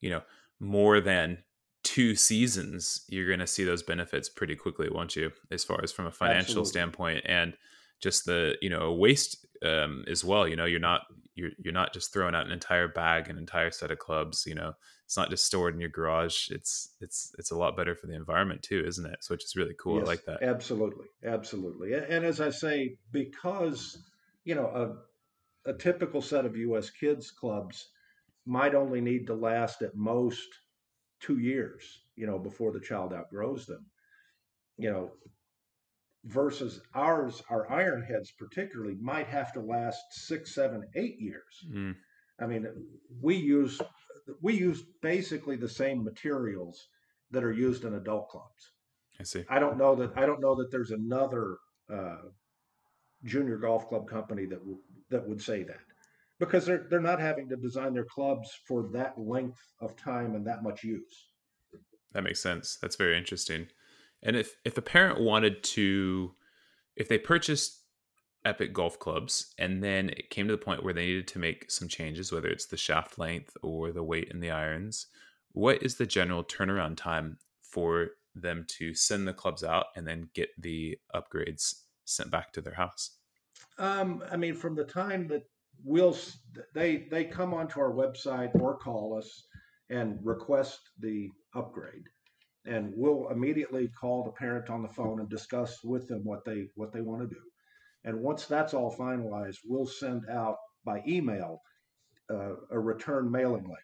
you 0.00 0.10
know, 0.10 0.22
more 0.60 1.00
than 1.00 1.38
two 1.82 2.14
seasons, 2.14 3.04
you're 3.08 3.28
gonna 3.28 3.46
see 3.46 3.64
those 3.64 3.82
benefits 3.82 4.28
pretty 4.28 4.56
quickly, 4.56 4.88
won't 4.90 5.16
you? 5.16 5.32
As 5.50 5.64
far 5.64 5.80
as 5.82 5.92
from 5.92 6.06
a 6.06 6.10
financial 6.10 6.62
Absolutely. 6.62 6.70
standpoint 6.70 7.24
and 7.26 7.56
just 8.00 8.26
the, 8.26 8.56
you 8.60 8.70
know, 8.70 8.92
waste 8.92 9.46
um 9.64 10.04
as 10.08 10.24
well. 10.24 10.46
You 10.46 10.56
know, 10.56 10.64
you're 10.64 10.80
not 10.80 11.02
you're 11.34 11.50
you're 11.58 11.72
not 11.72 11.92
just 11.92 12.12
throwing 12.12 12.34
out 12.34 12.46
an 12.46 12.52
entire 12.52 12.88
bag, 12.88 13.28
an 13.28 13.38
entire 13.38 13.70
set 13.70 13.90
of 13.90 13.98
clubs, 13.98 14.44
you 14.46 14.54
know, 14.54 14.74
it's 15.08 15.16
not 15.16 15.30
just 15.30 15.46
stored 15.46 15.72
in 15.72 15.80
your 15.80 15.88
garage. 15.88 16.50
It's 16.50 16.94
it's 17.00 17.34
it's 17.38 17.50
a 17.50 17.56
lot 17.56 17.78
better 17.78 17.94
for 17.94 18.06
the 18.08 18.14
environment 18.14 18.62
too, 18.62 18.84
isn't 18.86 19.06
it? 19.06 19.18
So 19.22 19.32
which 19.32 19.44
is 19.44 19.56
really 19.56 19.74
cool. 19.80 20.00
I 20.00 20.02
like 20.02 20.26
that. 20.26 20.42
Absolutely, 20.42 21.06
absolutely. 21.24 21.94
And 21.94 22.26
as 22.26 22.42
I 22.42 22.50
say, 22.50 22.98
because 23.10 24.02
you 24.44 24.54
know 24.54 24.66
a 24.66 25.70
a 25.70 25.72
typical 25.72 26.20
set 26.20 26.44
of 26.44 26.58
U.S. 26.58 26.90
kids 26.90 27.30
clubs 27.30 27.88
might 28.44 28.74
only 28.74 29.00
need 29.00 29.26
to 29.28 29.34
last 29.34 29.80
at 29.80 29.96
most 29.96 30.48
two 31.20 31.38
years, 31.38 31.82
you 32.16 32.26
know, 32.26 32.38
before 32.38 32.72
the 32.72 32.80
child 32.80 33.12
outgrows 33.12 33.66
them. 33.66 33.86
You 34.76 34.90
know, 34.90 35.10
versus 36.24 36.80
ours, 36.94 37.42
our 37.50 37.70
iron 37.70 38.02
heads 38.02 38.32
particularly 38.38 38.96
might 39.00 39.26
have 39.26 39.52
to 39.54 39.60
last 39.60 40.00
six, 40.10 40.54
seven, 40.54 40.84
eight 40.94 41.18
years. 41.18 41.66
Mm, 41.72 41.96
I 42.40 42.46
mean, 42.46 42.66
we 43.20 43.36
use 43.36 43.80
we 44.42 44.54
use 44.54 44.82
basically 45.02 45.56
the 45.56 45.68
same 45.68 46.04
materials 46.04 46.88
that 47.30 47.44
are 47.44 47.52
used 47.52 47.84
in 47.84 47.94
adult 47.94 48.28
clubs. 48.28 48.72
I 49.20 49.24
see. 49.24 49.44
I 49.48 49.58
don't 49.58 49.78
know 49.78 49.94
that 49.96 50.12
I 50.16 50.26
don't 50.26 50.40
know 50.40 50.54
that 50.56 50.70
there's 50.70 50.90
another 50.90 51.56
uh, 51.92 52.28
junior 53.24 53.56
golf 53.56 53.88
club 53.88 54.08
company 54.08 54.46
that 54.46 54.58
w- 54.58 54.80
that 55.10 55.26
would 55.26 55.42
say 55.42 55.62
that 55.64 55.80
because 56.38 56.66
they're 56.66 56.86
they're 56.88 57.00
not 57.00 57.20
having 57.20 57.48
to 57.48 57.56
design 57.56 57.94
their 57.94 58.04
clubs 58.04 58.50
for 58.66 58.88
that 58.92 59.14
length 59.18 59.60
of 59.80 59.96
time 59.96 60.34
and 60.34 60.46
that 60.46 60.62
much 60.62 60.84
use. 60.84 61.28
That 62.12 62.24
makes 62.24 62.40
sense. 62.40 62.78
That's 62.80 62.96
very 62.96 63.16
interesting. 63.16 63.68
And 64.22 64.36
if 64.36 64.56
if 64.64 64.78
a 64.78 64.82
parent 64.82 65.20
wanted 65.20 65.62
to, 65.62 66.34
if 66.96 67.08
they 67.08 67.18
purchased 67.18 67.82
EPEC 68.46 68.72
golf 68.72 68.98
clubs 68.98 69.52
and 69.58 69.82
then 69.82 70.10
it 70.10 70.30
came 70.30 70.46
to 70.48 70.54
the 70.54 70.62
point 70.62 70.82
where 70.82 70.94
they 70.94 71.06
needed 71.06 71.28
to 71.28 71.38
make 71.38 71.70
some 71.70 71.88
changes, 71.88 72.32
whether 72.32 72.48
it's 72.48 72.66
the 72.66 72.76
shaft 72.76 73.18
length 73.18 73.56
or 73.62 73.92
the 73.92 74.02
weight 74.02 74.28
in 74.30 74.40
the 74.40 74.50
irons, 74.50 75.06
what 75.52 75.82
is 75.82 75.96
the 75.96 76.06
general 76.06 76.44
turnaround 76.44 76.96
time 76.96 77.38
for 77.62 78.10
them 78.34 78.64
to 78.68 78.94
send 78.94 79.26
the 79.26 79.34
clubs 79.34 79.64
out 79.64 79.86
and 79.96 80.06
then 80.06 80.30
get 80.34 80.48
the 80.58 80.98
upgrades 81.14 81.82
sent 82.04 82.30
back 82.30 82.52
to 82.52 82.60
their 82.60 82.74
house? 82.74 83.16
Um, 83.78 84.22
I 84.30 84.36
mean, 84.36 84.54
from 84.54 84.74
the 84.74 84.84
time 84.84 85.28
that 85.28 85.42
we'll 85.84 86.16
they 86.74 87.06
they 87.10 87.24
come 87.24 87.54
onto 87.54 87.80
our 87.80 87.92
website 87.92 88.50
or 88.60 88.76
call 88.76 89.16
us 89.16 89.46
and 89.90 90.18
request 90.22 90.80
the 90.98 91.28
upgrade, 91.54 92.04
and 92.66 92.92
we'll 92.96 93.28
immediately 93.30 93.88
call 94.00 94.24
the 94.24 94.32
parent 94.32 94.70
on 94.70 94.82
the 94.82 94.88
phone 94.88 95.20
and 95.20 95.28
discuss 95.28 95.82
with 95.82 96.08
them 96.08 96.24
what 96.24 96.44
they 96.44 96.68
what 96.74 96.92
they 96.92 97.00
want 97.00 97.22
to 97.22 97.28
do. 97.28 97.40
And 98.04 98.20
once 98.20 98.46
that's 98.46 98.74
all 98.74 98.94
finalized, 98.96 99.58
we'll 99.64 99.86
send 99.86 100.22
out 100.30 100.56
by 100.84 101.02
email 101.06 101.60
uh, 102.30 102.54
a 102.70 102.78
return 102.78 103.30
mailing 103.30 103.64
link. 103.64 103.78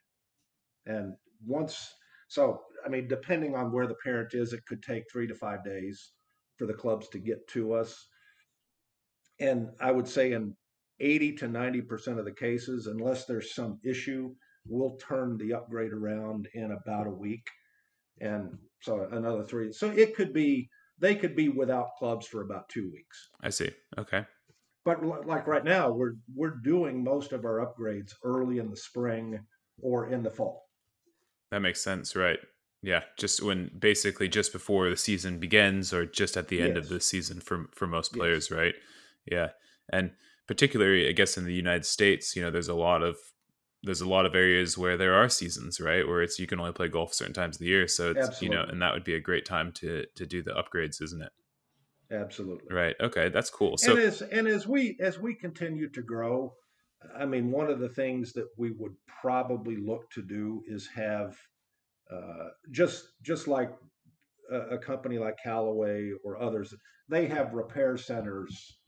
And 0.87 1.15
once, 1.47 1.95
so 2.29 2.61
I 2.85 2.89
mean, 2.89 3.09
depending 3.09 3.55
on 3.55 3.73
where 3.73 3.87
the 3.87 3.97
parent 4.05 4.35
is, 4.35 4.53
it 4.53 4.65
could 4.67 4.83
take 4.83 5.05
three 5.11 5.27
to 5.27 5.35
five 5.35 5.65
days 5.65 6.13
for 6.57 6.67
the 6.67 6.75
clubs 6.75 7.09
to 7.09 7.19
get 7.19 7.47
to 7.49 7.73
us. 7.73 8.07
And 9.41 9.71
I 9.81 9.91
would 9.91 10.07
say 10.07 10.33
in 10.33 10.55
80 11.01 11.33
to 11.37 11.49
90% 11.49 12.19
of 12.19 12.25
the 12.25 12.33
cases, 12.33 12.87
unless 12.87 13.25
there's 13.25 13.55
some 13.55 13.79
issue, 13.85 14.35
we'll 14.67 14.97
turn 14.97 15.37
the 15.37 15.55
upgrade 15.55 15.93
around 15.93 16.49
in 16.55 16.73
about 16.73 17.07
a 17.07 17.11
week. 17.11 17.47
And 18.21 18.57
so 18.81 19.09
another 19.11 19.45
three. 19.45 19.73
So 19.73 19.91
it 19.91 20.15
could 20.15 20.33
be, 20.33 20.69
they 20.99 21.15
could 21.15 21.35
be 21.35 21.49
without 21.49 21.97
clubs 21.99 22.27
for 22.27 22.43
about 22.43 22.69
two 22.69 22.91
weeks. 22.93 23.29
I 23.43 23.51
see. 23.51 23.71
Okay. 23.99 24.25
But 24.85 25.27
like 25.27 25.47
right 25.47 25.65
now, 25.65 25.91
we're 25.91 26.17
we're 26.35 26.59
doing 26.63 27.03
most 27.03 27.33
of 27.33 27.47
our 27.47 27.67
upgrades 27.67 28.13
early 28.23 28.59
in 28.59 28.71
the 28.71 28.77
spring 28.77 29.41
or 29.81 30.09
in 30.09 30.23
the 30.23 30.31
fall. 30.31 30.69
That 31.51 31.61
makes 31.61 31.81
sense, 31.81 32.15
right? 32.15 32.39
Yeah, 32.83 33.05
just 33.19 33.43
when 33.43 33.71
basically 33.79 34.29
just 34.29 34.53
before 34.53 34.91
the 34.91 34.97
season 34.97 35.39
begins 35.39 35.95
or 35.95 36.05
just 36.05 36.37
at 36.37 36.49
the 36.49 36.61
end 36.61 36.77
of 36.77 36.91
the 36.91 37.01
season 37.01 37.41
for 37.41 37.67
for 37.73 37.87
most 37.87 38.13
Yes. 38.13 38.19
players, 38.19 38.51
right? 38.51 38.75
Yeah. 39.25 39.49
And 39.91 40.11
particularly 40.47 41.09
I 41.09 41.13
guess 41.13 41.37
in 41.37 41.45
the 41.45 41.55
United 41.55 41.87
States, 41.87 42.35
you 42.37 42.43
know, 42.43 42.51
there's 42.51 42.69
a 42.69 42.75
lot 42.75 43.03
of 43.03 43.17
there's 43.83 44.01
a 44.01 44.09
lot 44.09 44.27
of 44.27 44.35
areas 44.35 44.79
where 44.79 44.97
there 44.97 45.15
are 45.15 45.29
seasons, 45.29 45.79
right? 45.81 46.07
Where 46.07 46.23
it's 46.23 46.39
you 46.39 46.47
can 46.47 46.59
only 46.59 46.73
play 46.73 46.89
golf 46.89 47.13
certain 47.13 47.35
times 47.35 47.57
of 47.57 47.61
the 47.61 47.67
year. 47.67 47.87
So 47.87 48.13
it's 48.13 48.41
you 48.43 48.49
know, 48.49 48.63
and 48.63 48.81
that 48.83 48.95
would 48.95 49.05
be 49.05 49.15
a 49.15 49.21
great 49.21 49.45
time 49.45 49.73
to 49.73 50.07
to 50.15 50.27
do 50.27 50.43
the 50.43 50.53
upgrades, 50.53 51.03
isn't 51.03 51.23
it? 51.23 51.33
Absolutely. 52.11 52.75
Right. 52.75 52.97
Okay, 53.01 53.29
that's 53.29 53.51
cool. 53.51 53.77
So 53.77 53.93
and 53.93 54.01
as 54.01 54.23
and 54.23 54.49
as 54.49 54.67
we 54.67 54.97
as 55.01 55.19
we 55.19 55.35
continue 55.35 55.89
to 55.91 56.03
grow, 56.03 56.55
I 57.17 57.27
mean, 57.27 57.51
one 57.51 57.71
of 57.71 57.79
the 57.81 57.89
things 57.89 58.33
that 58.35 58.49
we 58.57 58.73
would 58.73 58.95
probably 59.07 59.77
look 59.77 60.11
to 60.13 60.23
do 60.23 60.63
is 60.67 60.89
have 60.95 61.37
uh, 62.11 62.49
just 62.71 63.07
just 63.23 63.49
like 63.49 63.71
a, 64.51 64.61
a 64.77 64.79
company 64.79 65.19
like 65.19 65.37
Callaway 65.43 66.13
or 66.25 66.41
others, 66.41 66.75
they 67.09 67.27
have 67.27 67.55
repair 67.55 67.97
centers 67.97 68.79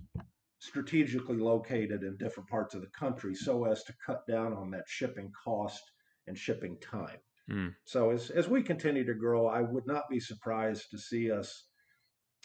strategically 0.58 1.36
located 1.36 2.02
in 2.02 2.16
different 2.16 2.48
parts 2.48 2.74
of 2.74 2.80
the 2.80 2.90
country 2.98 3.34
so 3.34 3.64
as 3.64 3.84
to 3.84 3.94
cut 4.04 4.26
down 4.26 4.52
on 4.52 4.70
that 4.70 4.84
shipping 4.86 5.30
cost 5.44 5.82
and 6.26 6.36
shipping 6.36 6.76
time. 6.80 7.18
Mm. 7.50 7.74
So 7.84 8.10
as 8.10 8.30
as 8.30 8.48
we 8.48 8.62
continue 8.62 9.04
to 9.04 9.14
grow, 9.14 9.46
I 9.46 9.60
would 9.60 9.86
not 9.86 10.08
be 10.10 10.18
surprised 10.18 10.90
to 10.90 10.98
see 10.98 11.30
us 11.30 11.68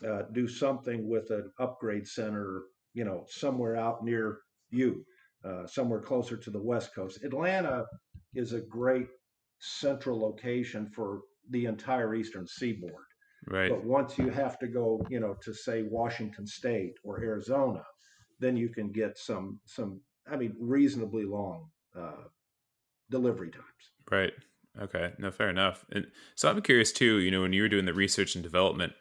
uh, 0.07 0.23
do 0.33 0.47
something 0.47 1.07
with 1.07 1.29
an 1.31 1.51
upgrade 1.59 2.07
center, 2.07 2.63
you 2.93 3.03
know, 3.03 3.25
somewhere 3.27 3.75
out 3.75 4.03
near 4.03 4.39
you, 4.69 5.05
uh, 5.43 5.65
somewhere 5.65 6.01
closer 6.01 6.37
to 6.37 6.51
the 6.51 6.61
West 6.61 6.93
Coast. 6.93 7.23
Atlanta 7.23 7.85
is 8.35 8.53
a 8.53 8.61
great 8.61 9.07
central 9.59 10.19
location 10.19 10.87
for 10.87 11.21
the 11.49 11.65
entire 11.65 12.13
Eastern 12.15 12.47
Seaboard. 12.47 13.05
Right. 13.47 13.69
But 13.69 13.83
once 13.83 14.17
you 14.17 14.29
have 14.29 14.59
to 14.59 14.67
go, 14.67 15.05
you 15.09 15.19
know, 15.19 15.35
to 15.43 15.53
say 15.53 15.83
Washington 15.83 16.45
State 16.45 16.93
or 17.03 17.21
Arizona, 17.21 17.83
then 18.41 18.57
you 18.57 18.67
can 18.67 18.91
get 18.91 19.17
some 19.17 19.59
some, 19.65 20.01
I 20.29 20.35
mean, 20.35 20.55
reasonably 20.59 21.23
long 21.23 21.69
uh, 21.97 22.25
delivery 23.09 23.51
times. 23.51 23.65
Right. 24.09 24.33
Okay. 24.81 25.13
No, 25.19 25.31
fair 25.31 25.49
enough. 25.49 25.85
And 25.91 26.07
so 26.35 26.49
I'm 26.49 26.61
curious 26.61 26.91
too. 26.91 27.19
You 27.19 27.31
know, 27.31 27.41
when 27.41 27.53
you 27.53 27.61
were 27.61 27.69
doing 27.69 27.85
the 27.85 27.93
research 27.93 28.35
and 28.35 28.43
development, 28.43 28.93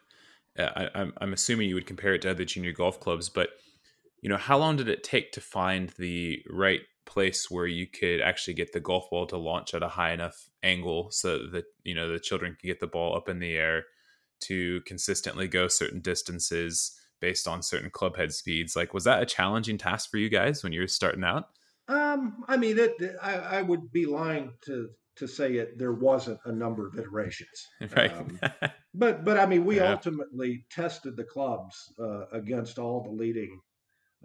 uh, 0.58 0.70
I, 0.76 0.88
I'm 0.94 1.12
I'm 1.20 1.32
assuming 1.32 1.68
you 1.68 1.74
would 1.74 1.86
compare 1.86 2.14
it 2.14 2.22
to 2.22 2.30
other 2.30 2.44
junior 2.44 2.72
golf 2.72 3.00
clubs, 3.00 3.28
but 3.28 3.50
you 4.22 4.28
know, 4.28 4.36
how 4.36 4.58
long 4.58 4.76
did 4.76 4.88
it 4.88 5.02
take 5.02 5.32
to 5.32 5.40
find 5.40 5.90
the 5.98 6.42
right 6.50 6.82
place 7.06 7.50
where 7.50 7.66
you 7.66 7.86
could 7.86 8.20
actually 8.20 8.54
get 8.54 8.72
the 8.72 8.80
golf 8.80 9.08
ball 9.10 9.26
to 9.26 9.36
launch 9.36 9.74
at 9.74 9.82
a 9.82 9.88
high 9.88 10.12
enough 10.12 10.48
angle 10.62 11.10
so 11.10 11.46
that 11.46 11.64
you 11.82 11.94
know 11.94 12.10
the 12.10 12.20
children 12.20 12.56
can 12.60 12.68
get 12.68 12.80
the 12.80 12.86
ball 12.86 13.16
up 13.16 13.28
in 13.28 13.38
the 13.38 13.54
air 13.54 13.84
to 14.40 14.80
consistently 14.82 15.48
go 15.48 15.66
certain 15.68 16.00
distances 16.00 16.99
based 17.20 17.46
on 17.46 17.62
certain 17.62 17.90
club 17.90 18.16
head 18.16 18.32
speeds 18.32 18.76
like 18.76 18.94
was 18.94 19.04
that 19.04 19.22
a 19.22 19.26
challenging 19.26 19.78
task 19.78 20.10
for 20.10 20.18
you 20.18 20.28
guys 20.28 20.62
when 20.62 20.72
you 20.72 20.80
were 20.80 20.86
starting 20.86 21.24
out 21.24 21.48
um 21.88 22.44
i 22.48 22.56
mean 22.56 22.78
it 22.78 22.92
I, 23.22 23.36
I 23.36 23.62
would 23.62 23.92
be 23.92 24.06
lying 24.06 24.52
to 24.66 24.90
to 25.16 25.26
say 25.26 25.56
it 25.56 25.78
there 25.78 25.92
wasn't 25.92 26.40
a 26.46 26.52
number 26.52 26.86
of 26.86 26.98
iterations 26.98 27.66
right 27.96 28.12
um, 28.12 28.40
but 28.94 29.24
but 29.24 29.38
i 29.38 29.46
mean 29.46 29.64
we 29.64 29.76
yeah. 29.76 29.90
ultimately 29.90 30.64
tested 30.70 31.16
the 31.16 31.24
clubs 31.24 31.92
uh, 31.98 32.26
against 32.32 32.78
all 32.78 33.02
the 33.02 33.10
leading 33.10 33.60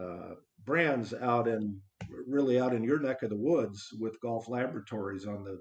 uh, 0.01 0.35
brands 0.65 1.13
out 1.13 1.47
in 1.47 1.79
really 2.27 2.59
out 2.59 2.73
in 2.73 2.83
your 2.83 2.99
neck 2.99 3.23
of 3.23 3.29
the 3.29 3.35
woods 3.35 3.89
with 3.99 4.19
golf 4.21 4.47
laboratories 4.49 5.25
on 5.25 5.43
the 5.43 5.59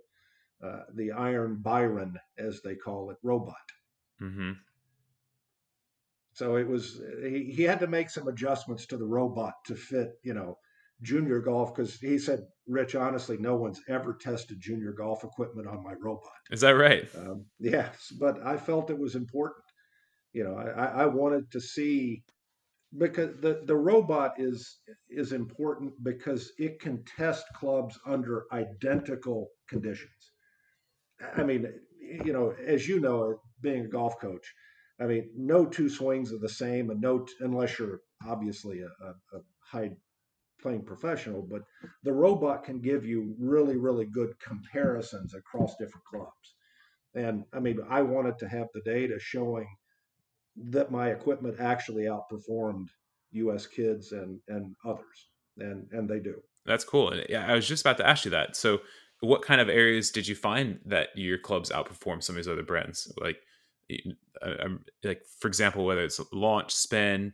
uh, 0.67 0.85
the 0.95 1.13
iron 1.13 1.57
byron 1.57 2.19
as 2.39 2.61
they 2.63 2.75
call 2.75 3.11
it 3.11 3.17
robot 3.23 3.55
mm-hmm. 4.21 4.53
So 6.35 6.57
it 6.57 6.69
was 6.69 7.01
he, 7.23 7.53
he 7.57 7.63
had 7.63 7.81
to 7.81 7.87
make 7.87 8.11
some 8.11 8.29
adjustments 8.29 8.87
to 8.87 8.97
the 8.97 9.07
robot 9.07 9.55
to 9.67 9.75
fit 9.75 10.13
you 10.23 10.35
know 10.35 10.59
junior 11.03 11.41
golf 11.41 11.75
because 11.75 11.99
he 11.99 12.19
said 12.19 12.41
rich 12.67 12.95
honestly 12.95 13.37
no 13.39 13.57
one's 13.57 13.81
ever 13.89 14.15
tested 14.15 14.61
junior 14.61 14.93
golf 14.93 15.25
equipment 15.25 15.69
on 15.69 15.83
my 15.83 15.95
robot. 16.01 16.31
Is 16.51 16.61
that 16.61 16.73
right? 16.73 17.09
Um, 17.17 17.47
yes 17.59 18.13
but 18.19 18.45
i 18.45 18.57
felt 18.57 18.91
it 18.91 18.99
was 18.99 19.15
important. 19.15 19.65
You 20.33 20.45
know 20.45 20.57
i, 20.57 21.03
I 21.03 21.07
wanted 21.07 21.51
to 21.53 21.61
see 21.61 22.23
because 22.99 23.37
the, 23.41 23.63
the 23.65 23.77
robot 23.77 24.35
is 24.39 24.79
is 25.09 25.33
important 25.33 25.93
because 26.03 26.53
it 26.59 26.81
can 26.81 27.05
test 27.17 27.45
clubs 27.55 27.99
under 28.07 28.45
identical 28.53 29.49
conditions. 29.69 30.33
I 31.37 31.43
mean, 31.43 31.67
you 32.25 32.33
know, 32.33 32.55
as 32.67 32.87
you 32.89 33.01
know, 33.01 33.41
being 33.61 33.85
a 33.85 33.89
golf 33.89 34.21
coach, 34.21 34.53
I 35.05 35.07
mean, 35.07 35.29
no 35.37 35.67
two 35.67 35.91
swings 35.91 36.33
are 36.33 36.39
the 36.39 36.49
same, 36.49 36.89
and 36.89 36.99
no 36.99 37.27
unless 37.41 37.79
you're 37.79 38.01
obviously 38.27 38.81
a, 38.81 38.87
a, 38.87 39.37
a 39.37 39.41
high 39.61 39.91
playing 40.63 40.83
professional. 40.83 41.43
But 41.43 41.63
the 42.05 42.13
robot 42.13 42.65
can 42.65 42.81
give 42.81 43.05
you 43.05 43.35
really, 43.39 43.77
really 43.77 44.07
good 44.07 44.33
comparisons 44.41 45.35
across 45.35 45.77
different 45.77 46.07
clubs. 46.07 46.55
And 47.15 47.45
I 47.53 47.61
mean, 47.61 47.81
I 47.91 48.01
wanted 48.01 48.39
to 48.39 48.49
have 48.49 48.69
the 48.73 48.81
data 48.81 49.19
showing 49.21 49.69
that 50.71 50.91
my 50.91 51.11
equipment 51.11 51.57
actually 51.61 52.05
outperformed 52.05 52.89
U.S. 53.33 53.67
kids 53.67 54.13
and 54.13 54.41
and 54.49 54.75
others, 54.87 55.29
and 55.59 55.87
and 55.93 56.09
they 56.09 56.19
do. 56.19 56.41
That's 56.65 56.85
cool. 56.85 57.11
And 57.11 57.27
yeah, 57.29 57.47
I 57.47 57.55
was 57.55 57.69
just 57.69 57.83
about 57.83 57.99
to 57.99 58.09
ask 58.09 58.25
you 58.25 58.31
that. 58.31 58.57
So, 58.57 58.79
what 59.21 59.43
kind 59.43 59.61
of 59.61 59.69
areas 59.69 60.11
did 60.11 60.27
you 60.27 60.35
find 60.35 60.81
that 60.87 61.09
your 61.15 61.37
clubs 61.37 61.69
outperform 61.69 62.23
some 62.23 62.37
of 62.37 62.39
these 62.39 62.49
other 62.49 62.63
brands? 62.63 63.13
Like, 63.21 63.37
like 65.03 65.23
for 65.39 65.49
example, 65.49 65.85
whether 65.85 66.05
it's 66.05 66.21
launch, 66.33 66.75
spin, 66.75 67.33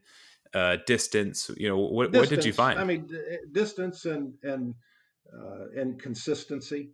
uh, 0.54 0.76
distance. 0.86 1.50
You 1.56 1.68
know, 1.68 1.78
what 1.78 2.12
distance, 2.12 2.30
what 2.30 2.36
did 2.36 2.44
you 2.44 2.52
find? 2.52 2.78
I 2.78 2.84
mean, 2.84 3.08
distance 3.52 4.04
and 4.04 4.34
and 4.42 4.74
uh, 5.32 5.80
and 5.80 6.00
consistency. 6.00 6.90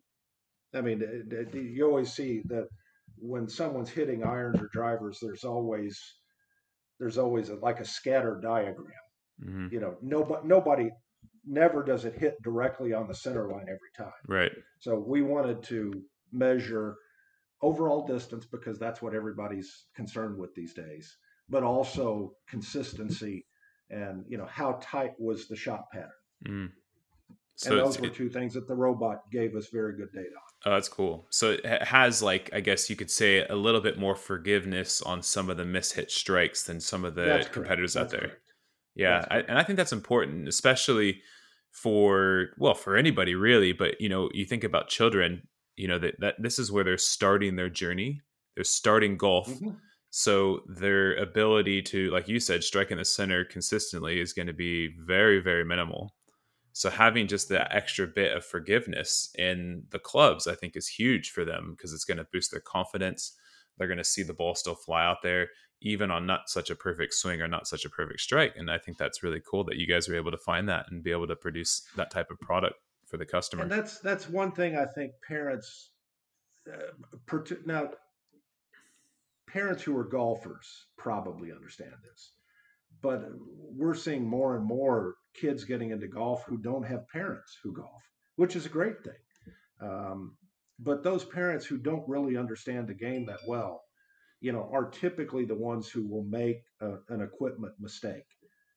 I 0.75 0.81
mean, 0.81 1.03
you 1.53 1.87
always 1.87 2.13
see 2.13 2.43
that 2.47 2.69
when 3.17 3.49
someone's 3.49 3.91
hitting 3.91 4.25
irons 4.25 4.61
or 4.61 4.69
drivers, 4.73 5.19
there's 5.23 5.45
always 5.45 5.99
there's 6.99 7.19
always 7.19 7.49
a, 7.51 7.55
like 7.57 7.81
a 7.81 7.85
scatter 7.85 8.41
diagram. 8.43 8.87
Mm-hmm. 9.43 9.69
You 9.73 9.81
know, 9.81 9.97
nobody 10.03 10.47
nobody 10.47 10.91
never 11.47 11.83
does 11.83 12.05
it 12.05 12.19
hit 12.19 12.43
directly 12.43 12.93
on 12.93 13.07
the 13.07 13.15
center 13.15 13.49
line 13.49 13.67
every 13.69 13.79
time. 13.97 14.13
Right. 14.27 14.53
So 14.81 14.99
we 14.99 15.23
wanted 15.23 15.63
to 15.65 16.03
measure 16.33 16.97
overall 17.63 18.07
distance 18.07 18.47
because 18.47 18.79
that's 18.79 19.01
what 19.03 19.15
everybody's 19.15 19.87
concerned 19.95 20.39
with 20.39 20.55
these 20.55 20.75
days, 20.75 21.17
but 21.49 21.63
also 21.63 22.33
consistency 22.49 23.47
and 23.91 24.25
you 24.29 24.37
know 24.37 24.47
how 24.47 24.79
tight 24.83 25.13
was 25.19 25.49
the 25.49 25.57
shot 25.57 25.91
pattern. 25.93 26.11
Mm. 26.47 26.71
So 27.57 27.71
and 27.71 27.81
those 27.81 27.99
were 27.99 28.09
two 28.09 28.29
things 28.29 28.53
that 28.53 28.69
the 28.69 28.75
robot 28.75 29.31
gave 29.33 29.57
us 29.57 29.69
very 29.73 29.97
good 29.97 30.13
data 30.13 30.29
on. 30.29 30.71
Oh, 30.71 30.75
that's 30.75 30.91
cool. 30.91 31.27
So 31.31 31.53
it 31.53 31.83
has 31.83 32.23
like 32.23 32.51
I 32.53 32.61
guess 32.61 32.91
you 32.91 32.97
could 32.97 33.11
say 33.11 33.47
a 33.47 33.55
little 33.55 33.81
bit 33.81 33.99
more 33.99 34.15
forgiveness 34.15 35.01
on 35.01 35.23
some 35.23 35.49
of 35.49 35.57
the 35.57 35.65
mishit 35.65 36.11
strikes 36.11 36.65
than 36.65 36.81
some 36.81 37.05
of 37.05 37.15
the 37.15 37.23
that's 37.23 37.49
competitors 37.49 37.97
out 37.97 38.11
there. 38.11 38.21
Correct. 38.21 38.41
Yeah, 38.95 39.25
I, 39.31 39.39
and 39.41 39.59
I 39.59 39.63
think 39.63 39.77
that's 39.77 39.93
important, 39.93 40.49
especially 40.49 41.21
for 41.71 42.49
well 42.59 42.75
for 42.75 42.97
anybody 42.97 43.35
really. 43.35 43.73
But 43.73 44.01
you 44.01 44.09
know, 44.09 44.29
you 44.33 44.45
think 44.45 44.65
about 44.65 44.89
children. 44.89 45.49
You 45.77 45.89
know 45.89 45.99
that 45.99 46.21
that 46.21 46.35
this 46.39 46.59
is 46.59 46.73
where 46.73 46.85
they're 46.85 46.99
starting 46.99 47.57
their 47.57 47.71
journey. 47.71 48.21
They're 48.55 48.65
starting 48.65 49.17
golf. 49.17 49.49
Mm-hmm. 49.49 49.71
So 50.11 50.61
their 50.67 51.15
ability 51.17 51.83
to, 51.83 52.11
like 52.11 52.27
you 52.27 52.41
said, 52.41 52.65
strike 52.65 52.91
in 52.91 52.97
the 52.97 53.05
center 53.05 53.45
consistently 53.45 54.19
is 54.19 54.33
going 54.33 54.47
to 54.47 54.55
be 54.55 54.95
very, 55.05 55.41
very 55.41 55.63
minimal. 55.65 56.15
So 56.73 56.89
having 56.89 57.27
just 57.27 57.51
that 57.51 57.75
extra 57.75 58.07
bit 58.07 58.35
of 58.35 58.45
forgiveness 58.45 59.31
in 59.37 59.85
the 59.91 59.99
clubs, 59.99 60.47
I 60.47 60.55
think, 60.55 60.77
is 60.77 60.89
huge 60.89 61.31
for 61.31 61.45
them 61.45 61.75
because 61.77 61.93
it's 61.93 62.05
going 62.05 62.19
to 62.19 62.27
boost 62.33 62.51
their 62.51 62.61
confidence. 62.61 63.37
They're 63.77 63.89
going 63.89 63.99
to 63.99 64.05
see 64.05 64.23
the 64.23 64.33
ball 64.33 64.55
still 64.55 64.75
fly 64.75 65.05
out 65.05 65.23
there, 65.23 65.49
even 65.83 66.11
on 66.11 66.27
not 66.27 66.49
such 66.49 66.71
a 66.71 66.77
perfect 66.77 67.13
swing 67.13 67.43
or 67.43 67.49
not 67.49 67.67
such 67.67 67.85
a 67.85 67.91
perfect 67.91 68.21
strike. 68.21 68.55
And 68.57 68.71
I 68.71 68.79
think 68.79 68.97
that's 68.97 69.23
really 69.23 69.43
cool 69.51 69.65
that 69.65 69.77
you 69.77 69.87
guys 69.87 70.09
were 70.09 70.17
able 70.17 70.31
to 70.31 70.39
find 70.39 70.69
that 70.69 70.87
and 70.91 71.03
be 71.03 71.13
able 71.13 71.29
to 71.29 71.37
produce 71.37 71.83
that 71.97 72.11
type 72.11 72.31
of 72.31 72.41
product 72.41 72.77
for 73.07 73.17
the 73.17 73.27
customer. 73.27 73.63
And 73.63 73.73
that's 73.73 74.01
that's 74.01 74.29
one 74.29 74.53
thing 74.53 74.77
I 74.77 74.87
think 74.87 75.13
parents 75.27 75.91
uh, 76.73 77.37
now 77.65 77.91
parents 79.47 79.83
who 79.83 79.97
are 79.97 80.05
golfers 80.05 80.87
probably 80.97 81.53
understand 81.53 81.95
this 82.03 82.33
but 83.03 83.23
we're 83.77 83.95
seeing 83.95 84.29
more 84.29 84.57
and 84.57 84.65
more 84.65 85.17
kids 85.35 85.65
getting 85.65 85.91
into 85.91 86.09
golf 86.09 86.45
who 86.45 86.59
don't 86.59 86.87
have 86.87 87.09
parents 87.09 87.57
who 87.63 87.73
golf, 87.73 88.03
which 88.37 88.57
is 88.57 88.67
a 88.67 88.71
great 88.71 89.03
thing. 89.05 89.13
Um, 89.81 90.37
but 90.79 91.03
those 91.03 91.25
parents 91.25 91.65
who 91.65 91.79
don't 91.79 92.09
really 92.09 92.37
understand 92.37 92.89
the 92.89 92.95
game 92.95 93.27
that 93.27 93.41
well, 93.47 93.83
you 94.41 94.53
know, 94.53 94.69
are 94.73 94.91
typically 94.91 95.45
the 95.45 95.55
ones 95.55 95.89
who 95.89 96.07
will 96.07 96.25
make 96.25 96.63
a, 96.81 96.95
an 97.09 97.21
equipment 97.21 97.75
mistake, 97.79 98.27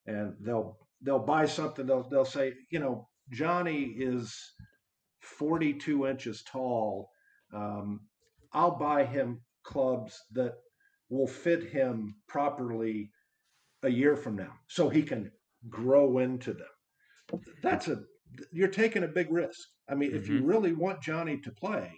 and 0.05 0.35
they'll 0.39 0.77
they'll 1.01 1.19
buy 1.19 1.45
something. 1.45 1.85
They'll 1.85 2.07
they'll 2.07 2.23
say, 2.23 2.53
you 2.69 2.79
know, 2.79 3.07
Johnny 3.31 3.93
is 3.97 4.53
42 5.19 6.07
inches 6.07 6.43
tall. 6.43 7.09
Um, 7.53 8.01
I'll 8.53 8.77
buy 8.77 9.05
him 9.05 9.41
clubs 9.63 10.19
that 10.31 10.55
will 11.09 11.27
fit 11.27 11.63
him 11.69 12.15
properly 12.27 13.11
a 13.83 13.89
year 13.89 14.15
from 14.15 14.35
now 14.35 14.53
so 14.67 14.89
he 14.89 15.03
can 15.03 15.31
grow 15.69 16.19
into 16.19 16.53
them. 16.53 17.41
That's 17.61 17.87
a 17.87 18.01
you're 18.51 18.67
taking 18.67 19.03
a 19.03 19.07
big 19.07 19.31
risk. 19.31 19.59
I 19.89 19.95
mean, 19.95 20.09
mm-hmm. 20.09 20.19
if 20.19 20.27
you 20.27 20.39
mm-hmm. 20.39 20.47
really 20.47 20.73
want 20.73 21.01
Johnny 21.01 21.37
to 21.39 21.51
play, 21.51 21.91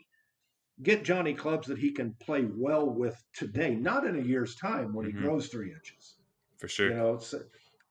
get 0.81 1.03
Johnny 1.03 1.33
clubs 1.33 1.67
that 1.67 1.77
he 1.77 1.91
can 1.91 2.15
play 2.21 2.45
well 2.55 2.89
with 2.89 3.21
today, 3.33 3.75
not 3.75 4.05
in 4.05 4.17
a 4.17 4.23
year's 4.23 4.55
time 4.55 4.93
when 4.93 5.07
mm-hmm. 5.07 5.17
he 5.17 5.23
grows 5.23 5.47
three 5.47 5.71
inches. 5.71 6.15
For 6.57 6.67
sure. 6.67 6.89
You 6.89 6.95
know, 6.95 7.13
it's, 7.15 7.33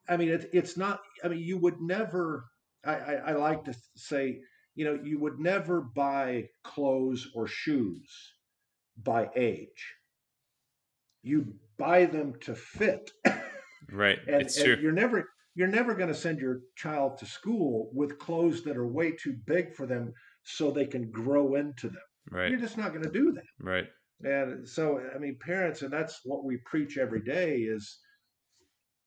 I 0.09 0.17
mean, 0.17 0.29
it, 0.29 0.51
it's 0.53 0.77
not. 0.77 1.01
I 1.25 1.29
mean, 1.29 1.41
you 1.41 1.59
would 1.59 1.81
never 1.81 2.50
I, 2.85 2.95
I, 2.95 3.15
I 3.15 3.33
like 3.33 3.65
to 3.65 3.75
say, 3.97 4.41
you 4.75 4.85
know, 4.85 4.99
you 5.03 5.19
would 5.21 5.39
never 5.39 5.81
buy 5.81 6.49
clothes 6.65 7.29
or 7.35 7.47
shoes 7.47 8.35
by 9.03 9.29
age. 9.37 9.95
You 11.23 11.55
buy 11.79 12.07
them 12.07 12.35
to 12.43 12.55
fit. 12.55 13.11
Right. 13.91 14.19
and, 14.27 14.43
it's 14.43 14.57
and 14.57 14.65
true. 14.65 14.79
you're 14.81 14.93
never 14.93 15.29
you're 15.55 15.69
never 15.69 15.95
going 15.95 16.09
to 16.09 16.15
send 16.15 16.39
your 16.39 16.61
child 16.77 17.19
to 17.19 17.27
school 17.27 17.91
with 17.93 18.19
clothes 18.19 18.63
that 18.63 18.77
are 18.77 18.87
way 18.87 19.13
too 19.13 19.37
big 19.47 19.75
for 19.75 19.87
them 19.87 20.13
so 20.45 20.71
they 20.71 20.87
can 20.87 21.11
grow 21.11 21.57
into 21.57 21.89
them. 21.89 21.99
Right. 22.31 22.51
You're 22.51 22.61
just 22.61 22.79
not 22.79 22.93
going 22.93 23.05
to 23.05 23.11
do 23.11 23.33
that. 23.33 23.45
Right. 23.59 23.89
And 24.23 24.69
so, 24.69 25.01
I 25.15 25.19
mean, 25.19 25.37
parents, 25.45 25.83
and 25.83 25.93
that's 25.93 26.21
what 26.25 26.45
we 26.45 26.59
preach 26.65 26.99
every 26.99 27.23
day 27.23 27.59
is, 27.59 27.99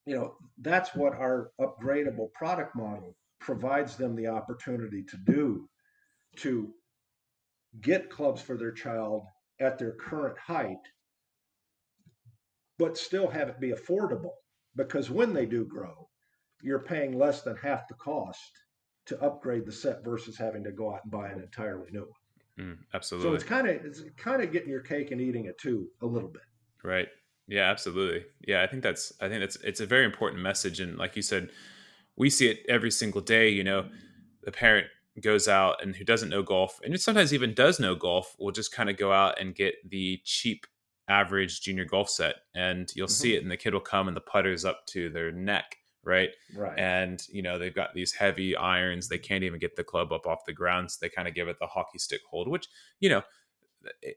you 0.06 0.16
know, 0.16 0.36
that's 0.60 0.94
what 0.96 1.14
our 1.14 1.52
upgradable 1.62 2.34
product 2.34 2.76
model 2.76 3.16
provides 3.44 3.98
them 3.98 4.16
the 4.16 4.28
opportunity 4.28 5.04
to 5.04 5.18
do 5.18 5.70
to 6.38 6.74
get 7.82 8.10
clubs 8.10 8.42
for 8.42 8.58
their 8.58 8.72
child 8.72 9.26
at 9.60 9.78
their 9.78 9.94
current 9.94 10.38
height, 10.38 10.78
but 12.80 12.98
still 12.98 13.28
have 13.28 13.50
it 13.50 13.60
be 13.60 13.72
affordable. 13.72 14.32
Because 14.76 15.12
when 15.12 15.34
they 15.34 15.46
do 15.46 15.66
grow, 15.66 16.10
you're 16.64 16.80
paying 16.80 17.18
less 17.18 17.42
than 17.42 17.56
half 17.58 17.88
the 17.88 17.94
cost 17.96 18.52
to 19.06 19.22
upgrade 19.22 19.66
the 19.66 19.72
set 19.72 20.04
versus 20.04 20.38
having 20.38 20.64
to 20.64 20.72
go 20.72 20.94
out 20.94 21.02
and 21.04 21.12
buy 21.12 21.28
an 21.28 21.42
entirely 21.42 21.92
new 21.92 22.02
one. 22.02 22.68
Mm, 22.68 22.78
absolutely. 22.94 23.30
So 23.30 23.36
it's 23.36 23.44
kind 23.44 23.68
of 23.68 23.86
it's 23.86 24.02
kind 24.18 24.42
of 24.42 24.52
getting 24.52 24.70
your 24.70 24.82
cake 24.82 25.12
and 25.12 25.20
eating 25.20 25.46
it 25.46 25.58
too 25.58 25.90
a 26.02 26.06
little 26.06 26.30
bit. 26.30 26.44
Right. 26.84 27.08
Yeah, 27.48 27.70
absolutely. 27.70 28.26
Yeah, 28.48 28.64
I 28.64 28.68
think 28.68 28.84
that's 28.84 29.12
I 29.20 29.28
think 29.28 29.42
that's 29.42 29.58
it's 29.58 29.82
a 29.82 29.86
very 29.86 30.06
important 30.06 30.42
message 30.42 30.80
and 30.80 30.98
like 30.98 31.16
you 31.16 31.22
said, 31.22 31.50
we 32.17 32.30
see 32.30 32.47
it 32.49 32.60
every 32.69 32.91
single 32.91 33.21
day, 33.21 33.49
you 33.49 33.63
know, 33.63 33.86
the 34.43 34.52
parent 34.52 34.88
goes 35.21 35.47
out 35.47 35.82
and 35.82 35.95
who 35.95 36.04
doesn't 36.04 36.30
know 36.30 36.41
golf 36.41 36.80
and 36.84 36.93
it 36.93 37.02
sometimes 37.02 37.34
even 37.34 37.54
does 37.54 37.80
know 37.80 37.93
golf 37.93 38.36
will 38.39 38.52
just 38.52 38.73
kind 38.73 38.89
of 38.89 38.97
go 38.97 39.12
out 39.12 39.39
and 39.39 39.54
get 39.54 39.76
the 39.88 40.19
cheap 40.23 40.65
average 41.08 41.62
junior 41.62 41.86
golf 41.86 42.10
set 42.10 42.36
and 42.56 42.91
you'll 42.95 43.06
mm-hmm. 43.06 43.13
see 43.13 43.36
it 43.36 43.43
and 43.43 43.52
the 43.52 43.58
kid 43.58 43.73
will 43.73 43.80
come 43.82 44.08
and 44.08 44.17
the 44.17 44.21
putter's 44.21 44.65
up 44.65 44.86
to 44.88 45.10
their 45.12 45.32
neck 45.32 45.78
right 46.04 46.32
right 46.56 46.78
and 46.80 47.28
you 47.30 47.41
know 47.41 47.60
they've 47.60 47.76
got 47.76 47.93
these 47.93 48.12
heavy 48.12 48.56
irons 48.56 49.08
they 49.08 49.17
can't 49.17 49.43
even 49.43 49.60
get 49.60 49.76
the 49.76 49.84
club 49.84 50.12
up 50.12 50.26
off 50.26 50.45
the 50.45 50.54
ground 50.54 50.89
so 50.89 50.97
they 50.99 51.10
kind 51.10 51.28
of 51.28 51.36
give 51.36 51.47
it 51.47 51.58
the 51.60 51.67
hockey 51.67 51.99
stick 51.99 52.21
hold 52.30 52.47
which 52.47 52.67
you 52.99 53.10
know 53.10 53.21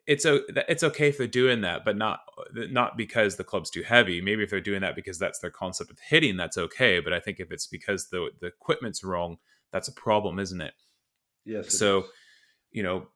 it's 0.06 0.24
a 0.24 0.40
it's 0.70 0.82
okay 0.82 1.08
if 1.08 1.18
they're 1.18 1.26
doing 1.26 1.60
that 1.60 1.84
but 1.84 1.96
not 1.96 2.20
uh, 2.38 2.66
not 2.70 2.96
because 2.96 3.36
the 3.36 3.44
club's 3.44 3.70
too 3.70 3.82
heavy 3.82 4.20
maybe 4.20 4.42
if 4.42 4.50
they're 4.50 4.60
doing 4.60 4.80
that 4.80 4.94
because 4.94 5.18
that's 5.18 5.38
their 5.40 5.50
concept 5.50 5.90
of 5.90 5.98
hitting 5.98 6.36
that's 6.36 6.56
okay 6.56 7.00
but 7.00 7.12
i 7.12 7.20
think 7.20 7.40
if 7.40 7.50
it's 7.50 7.66
because 7.66 8.08
the 8.08 8.30
the 8.40 8.46
equipment's 8.46 9.02
wrong 9.02 9.38
that's 9.72 9.88
a 9.88 9.92
problem 9.92 10.38
isn't 10.38 10.60
it 10.60 10.74
yes 11.44 11.76
so 11.76 12.00
is. 12.00 12.04
you 12.72 12.82
know 12.82 13.06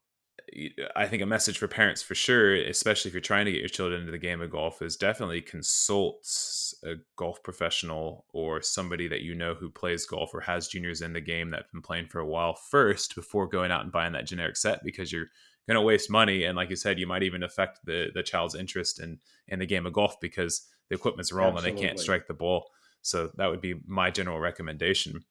I 0.97 1.07
think 1.07 1.23
a 1.23 1.27
message 1.27 1.59
for 1.59 1.69
parents 1.69 2.03
for 2.03 2.15
sure, 2.15 2.55
especially 2.55 3.09
if 3.09 3.15
you're 3.15 3.21
trying 3.21 3.47
to 3.47 3.53
get 3.53 3.61
your 3.61 3.69
children 3.69 4.01
into 4.01 4.13
the 4.13 4.19
game 4.19 4.41
of 4.41 4.51
golf, 4.51 4.83
is 4.83 4.97
definitely 4.97 5.43
consult 5.43 6.27
a 6.85 6.95
golf 7.17 7.43
professional 7.43 8.25
or 8.33 8.61
somebody 8.63 9.07
that 9.09 9.23
you 9.23 9.35
know 9.35 9.55
who 9.55 9.71
plays 9.71 10.07
golf 10.07 10.35
or 10.35 10.41
has 10.41 10.69
juniors 10.69 11.03
in 11.03 11.13
the 11.13 11.21
game 11.21 11.51
that've 11.51 11.71
been 11.73 11.83
playing 11.83 12.07
for 12.07 12.21
a 12.21 12.27
while 12.27 12.55
first 12.55 13.15
before 13.15 13.47
going 13.47 13.71
out 13.71 13.83
and 13.83 13.93
buying 13.93 14.13
that 14.13 14.27
generic 14.27 14.57
set 14.57 14.83
because 14.83 15.13
you're 15.13 15.29
going 15.71 15.83
to 15.83 15.87
waste 15.87 16.11
money 16.11 16.45
and 16.45 16.57
like 16.57 16.71
you 16.71 16.77
said 16.77 16.99
you 16.99 17.07
might 17.07 17.23
even 17.23 17.43
affect 17.43 17.79
the 17.85 18.11
the 18.15 18.23
child's 18.23 18.55
interest 18.55 19.01
in 19.01 19.19
in 19.49 19.59
the 19.59 19.67
game 19.67 19.87
of 19.87 19.93
golf 19.93 20.21
because 20.21 20.67
the 20.91 20.97
equipment's 20.97 21.33
wrong 21.33 21.53
Absolutely. 21.53 21.71
and 21.71 21.79
they 21.79 21.87
can't 21.87 22.01
strike 22.01 22.27
the 22.27 22.35
ball. 22.35 22.71
So 23.03 23.31
that 23.37 23.49
would 23.49 23.61
be 23.61 23.81
my 23.87 24.11
general 24.11 24.39
recommendation. 24.39 25.25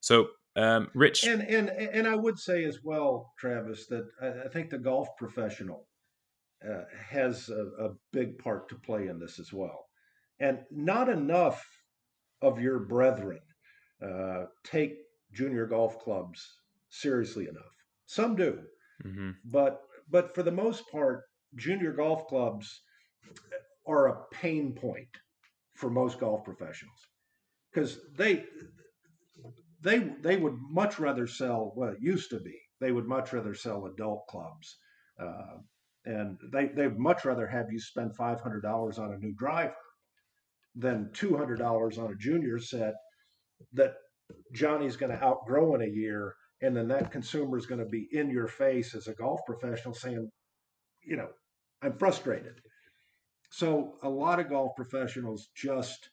So 0.00 0.28
um, 0.54 0.90
Rich, 0.94 1.24
and 1.24 1.42
and 1.42 1.68
and 1.68 2.06
I 2.06 2.14
would 2.14 2.38
say 2.38 2.64
as 2.64 2.80
well, 2.84 3.32
Travis, 3.38 3.86
that 3.86 4.08
I, 4.20 4.48
think 4.48 4.70
the 4.70 4.78
golf 4.78 5.08
professional 5.16 5.86
uh, 6.68 6.82
has 7.10 7.48
a, 7.48 7.84
a, 7.84 7.90
big 8.12 8.38
part 8.38 8.68
to 8.70 8.74
play 8.74 9.06
in 9.06 9.20
this 9.20 9.38
as 9.38 9.52
well, 9.52 9.86
and 10.40 10.60
not 10.70 11.08
enough 11.08 11.64
of 12.42 12.60
your 12.60 12.80
brethren 12.80 13.40
uh, 14.04 14.46
take 14.64 14.96
junior 15.32 15.66
golf 15.66 16.00
clubs 16.00 16.44
seriously 16.88 17.46
enough. 17.48 17.74
Some 18.06 18.34
do, 18.34 18.60
mm-hmm. 19.04 19.30
but 19.44 19.80
but 20.10 20.34
for 20.34 20.42
the 20.42 20.52
most 20.52 20.84
part, 20.90 21.22
junior 21.56 21.92
golf 21.92 22.26
clubs 22.28 22.82
are 23.86 24.08
a 24.08 24.24
pain 24.32 24.72
point 24.72 25.08
for 25.74 25.90
most 25.90 26.18
golf 26.18 26.44
professionals 26.44 26.98
because 27.72 27.98
they 28.16 28.44
they 29.80 29.98
they 30.22 30.36
would 30.36 30.56
much 30.70 30.98
rather 30.98 31.26
sell 31.26 31.72
well 31.76 31.90
it 31.90 31.98
used 32.00 32.30
to 32.30 32.40
be 32.40 32.58
they 32.80 32.92
would 32.92 33.06
much 33.06 33.32
rather 33.32 33.54
sell 33.54 33.86
adult 33.86 34.26
clubs 34.28 34.76
uh, 35.20 35.58
and 36.04 36.38
they 36.52 36.66
they'd 36.66 36.98
much 36.98 37.24
rather 37.24 37.46
have 37.46 37.66
you 37.70 37.80
spend 37.80 38.16
$500 38.16 38.98
on 38.98 39.12
a 39.12 39.18
new 39.18 39.34
driver 39.34 39.74
than 40.74 41.10
$200 41.14 41.98
on 41.98 42.12
a 42.12 42.16
junior 42.16 42.58
set 42.58 42.94
that 43.72 43.94
johnny's 44.52 44.96
going 44.96 45.12
to 45.12 45.24
outgrow 45.24 45.74
in 45.74 45.82
a 45.82 45.86
year 45.86 46.34
and 46.60 46.76
then 46.76 46.88
that 46.88 47.12
consumer 47.12 47.56
is 47.56 47.66
going 47.66 47.80
to 47.80 47.86
be 47.86 48.08
in 48.12 48.30
your 48.30 48.48
face 48.48 48.94
as 48.94 49.06
a 49.06 49.14
golf 49.14 49.40
professional 49.46 49.94
saying 49.94 50.30
you 51.04 51.16
know 51.16 51.28
i'm 51.82 51.96
frustrated 51.98 52.60
so 53.50 53.94
a 54.02 54.08
lot 54.08 54.40
of 54.40 54.48
golf 54.48 54.72
professionals 54.76 55.48
just 55.54 56.10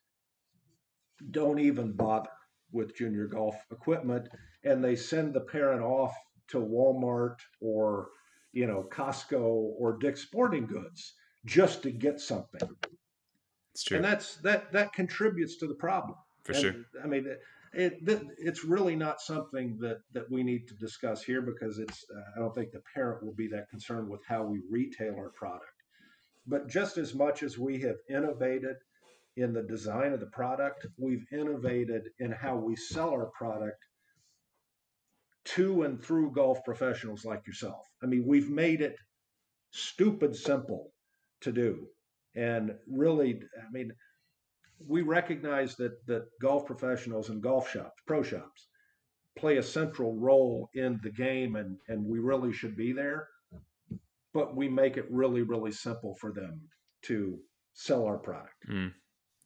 don't 1.31 1.59
even 1.59 1.91
bother 1.91 2.29
with 2.71 2.95
junior 2.95 3.27
golf 3.27 3.55
equipment 3.71 4.27
and 4.63 4.83
they 4.83 4.95
send 4.95 5.33
the 5.33 5.41
parent 5.41 5.81
off 5.81 6.13
to 6.47 6.57
Walmart 6.57 7.37
or 7.61 8.09
you 8.53 8.67
know 8.67 8.87
Costco 8.91 9.41
or 9.41 9.97
Dick's 9.97 10.21
Sporting 10.21 10.65
Goods 10.65 11.13
just 11.45 11.83
to 11.83 11.91
get 11.91 12.19
something. 12.19 12.67
It's 13.73 13.83
true, 13.83 13.97
and 13.97 14.05
that's 14.05 14.37
that 14.37 14.71
that 14.73 14.93
contributes 14.93 15.57
to 15.57 15.67
the 15.67 15.75
problem 15.75 16.17
for 16.43 16.53
and, 16.53 16.61
sure. 16.61 16.75
I 17.03 17.07
mean, 17.07 17.27
it, 17.75 17.93
it, 18.07 18.23
it's 18.37 18.63
really 18.63 18.95
not 18.95 19.21
something 19.21 19.77
that 19.81 19.99
that 20.13 20.29
we 20.31 20.43
need 20.43 20.67
to 20.67 20.75
discuss 20.75 21.23
here 21.23 21.41
because 21.41 21.77
it's 21.79 22.05
uh, 22.15 22.21
I 22.35 22.39
don't 22.39 22.55
think 22.55 22.71
the 22.71 22.81
parent 22.93 23.23
will 23.23 23.35
be 23.35 23.47
that 23.49 23.69
concerned 23.69 24.09
with 24.09 24.21
how 24.27 24.43
we 24.43 24.61
retail 24.69 25.15
our 25.15 25.29
product. 25.29 25.65
But 26.47 26.69
just 26.69 26.97
as 26.97 27.13
much 27.13 27.43
as 27.43 27.57
we 27.57 27.81
have 27.81 27.97
innovated 28.09 28.75
in 29.37 29.53
the 29.53 29.63
design 29.63 30.13
of 30.13 30.19
the 30.19 30.27
product. 30.27 30.85
We've 30.97 31.25
innovated 31.31 32.09
in 32.19 32.31
how 32.31 32.55
we 32.55 32.75
sell 32.75 33.09
our 33.09 33.27
product 33.37 33.83
to 35.45 35.83
and 35.83 36.01
through 36.01 36.31
golf 36.31 36.63
professionals 36.63 37.25
like 37.25 37.45
yourself. 37.45 37.85
I 38.01 38.07
mean, 38.07 38.25
we've 38.25 38.49
made 38.49 38.81
it 38.81 38.95
stupid 39.71 40.35
simple 40.35 40.91
to 41.41 41.51
do. 41.51 41.87
And 42.35 42.75
really, 42.87 43.41
I 43.57 43.71
mean, 43.71 43.91
we 44.85 45.01
recognize 45.01 45.75
that 45.75 46.05
that 46.07 46.25
golf 46.41 46.65
professionals 46.65 47.29
and 47.29 47.41
golf 47.41 47.69
shops, 47.69 48.01
pro 48.05 48.23
shops, 48.23 48.67
play 49.37 49.57
a 49.57 49.63
central 49.63 50.15
role 50.15 50.69
in 50.73 50.99
the 51.03 51.11
game 51.11 51.55
and, 51.55 51.77
and 51.87 52.05
we 52.05 52.19
really 52.19 52.53
should 52.53 52.75
be 52.75 52.91
there. 52.91 53.27
But 54.33 54.55
we 54.55 54.67
make 54.67 54.97
it 54.97 55.05
really, 55.09 55.41
really 55.41 55.71
simple 55.71 56.15
for 56.15 56.31
them 56.31 56.61
to 57.03 57.39
sell 57.73 58.05
our 58.05 58.17
product. 58.17 58.53
Mm. 58.69 58.93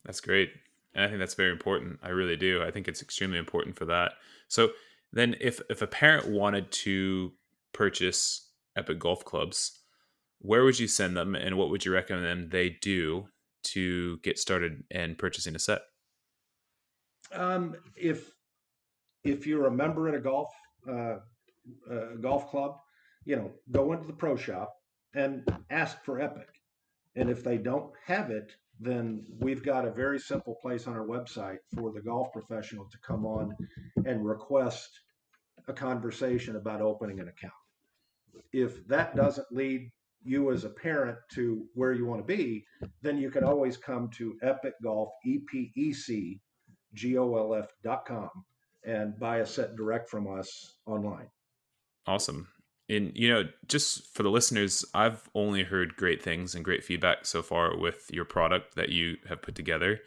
That's 0.04 0.20
great. 0.20 0.50
And 0.94 1.04
I 1.04 1.08
think 1.08 1.20
that's 1.20 1.34
very 1.34 1.52
important. 1.52 2.00
I 2.02 2.08
really 2.08 2.36
do. 2.36 2.62
I 2.62 2.70
think 2.70 2.88
it's 2.88 3.02
extremely 3.02 3.38
important 3.38 3.76
for 3.76 3.84
that. 3.86 4.12
So 4.48 4.70
then 5.12 5.36
if 5.40 5.60
if 5.70 5.82
a 5.82 5.86
parent 5.86 6.28
wanted 6.28 6.70
to 6.72 7.32
purchase 7.72 8.50
EPEC 8.76 8.98
Golf 8.98 9.24
Clubs, 9.24 9.80
where 10.40 10.64
would 10.64 10.78
you 10.78 10.88
send 10.88 11.16
them 11.16 11.34
and 11.34 11.56
what 11.56 11.70
would 11.70 11.84
you 11.84 11.92
recommend 11.92 12.50
they 12.50 12.70
do 12.70 13.28
to 13.62 14.18
get 14.18 14.38
started 14.38 14.84
and 14.90 15.18
purchasing 15.18 15.54
a 15.54 15.58
set? 15.58 15.82
Um, 17.32 17.76
if 17.96 18.32
if 19.24 19.46
you're 19.46 19.66
a 19.66 19.70
member 19.70 20.08
in 20.08 20.14
a 20.14 20.20
golf 20.20 20.48
uh, 20.90 21.16
golf 22.20 22.50
club, 22.50 22.76
you 23.24 23.36
know, 23.36 23.50
go 23.70 23.92
into 23.92 24.06
the 24.06 24.12
pro 24.12 24.36
shop 24.36 24.72
and 25.14 25.42
ask 25.70 26.02
for 26.04 26.18
EPEC. 26.20 26.46
And 27.16 27.28
if 27.28 27.42
they 27.42 27.58
don't 27.58 27.92
have 28.06 28.30
it, 28.30 28.52
then 28.78 29.26
we've 29.40 29.62
got 29.62 29.84
a 29.84 29.90
very 29.90 30.18
simple 30.18 30.56
place 30.62 30.86
on 30.86 30.94
our 30.94 31.06
website 31.06 31.58
for 31.74 31.92
the 31.92 32.00
golf 32.00 32.32
professional 32.32 32.86
to 32.90 32.98
come 33.06 33.26
on 33.26 33.54
and 34.06 34.24
request 34.24 34.88
a 35.68 35.72
conversation 35.72 36.56
about 36.56 36.80
opening 36.80 37.20
an 37.20 37.28
account. 37.28 37.52
If 38.52 38.86
that 38.86 39.14
doesn't 39.14 39.48
lead 39.50 39.90
you 40.22 40.50
as 40.50 40.64
a 40.64 40.70
parent 40.70 41.18
to 41.32 41.66
where 41.74 41.92
you 41.92 42.06
want 42.06 42.20
to 42.20 42.36
be, 42.36 42.64
then 43.02 43.18
you 43.18 43.30
can 43.30 43.44
always 43.44 43.76
come 43.76 44.08
to 44.10 44.36
EPEC 44.42 44.72
Golf, 44.82 45.10
E 45.24 45.38
P 45.50 45.72
E 45.76 45.92
C 45.92 46.40
G 46.94 47.16
O 47.18 47.34
L 47.36 47.54
F 47.54 47.68
dot 47.82 48.04
com 48.04 48.30
and 48.84 49.18
buy 49.18 49.38
a 49.38 49.46
set 49.46 49.76
direct 49.76 50.08
from 50.08 50.26
us 50.26 50.76
online. 50.86 51.28
Awesome. 52.06 52.48
And 52.88 53.12
you 53.14 53.28
know 53.28 53.44
just 53.68 54.12
for 54.14 54.24
the 54.24 54.30
listeners 54.30 54.84
i've 54.94 55.28
only 55.34 55.62
heard 55.62 55.94
great 55.94 56.20
things 56.20 56.56
and 56.56 56.64
great 56.64 56.82
feedback 56.82 57.24
so 57.24 57.40
far 57.40 57.76
with 57.76 58.10
your 58.10 58.24
product 58.24 58.74
that 58.74 58.88
you 58.88 59.16
have 59.28 59.42
put 59.42 59.54
together. 59.54 60.00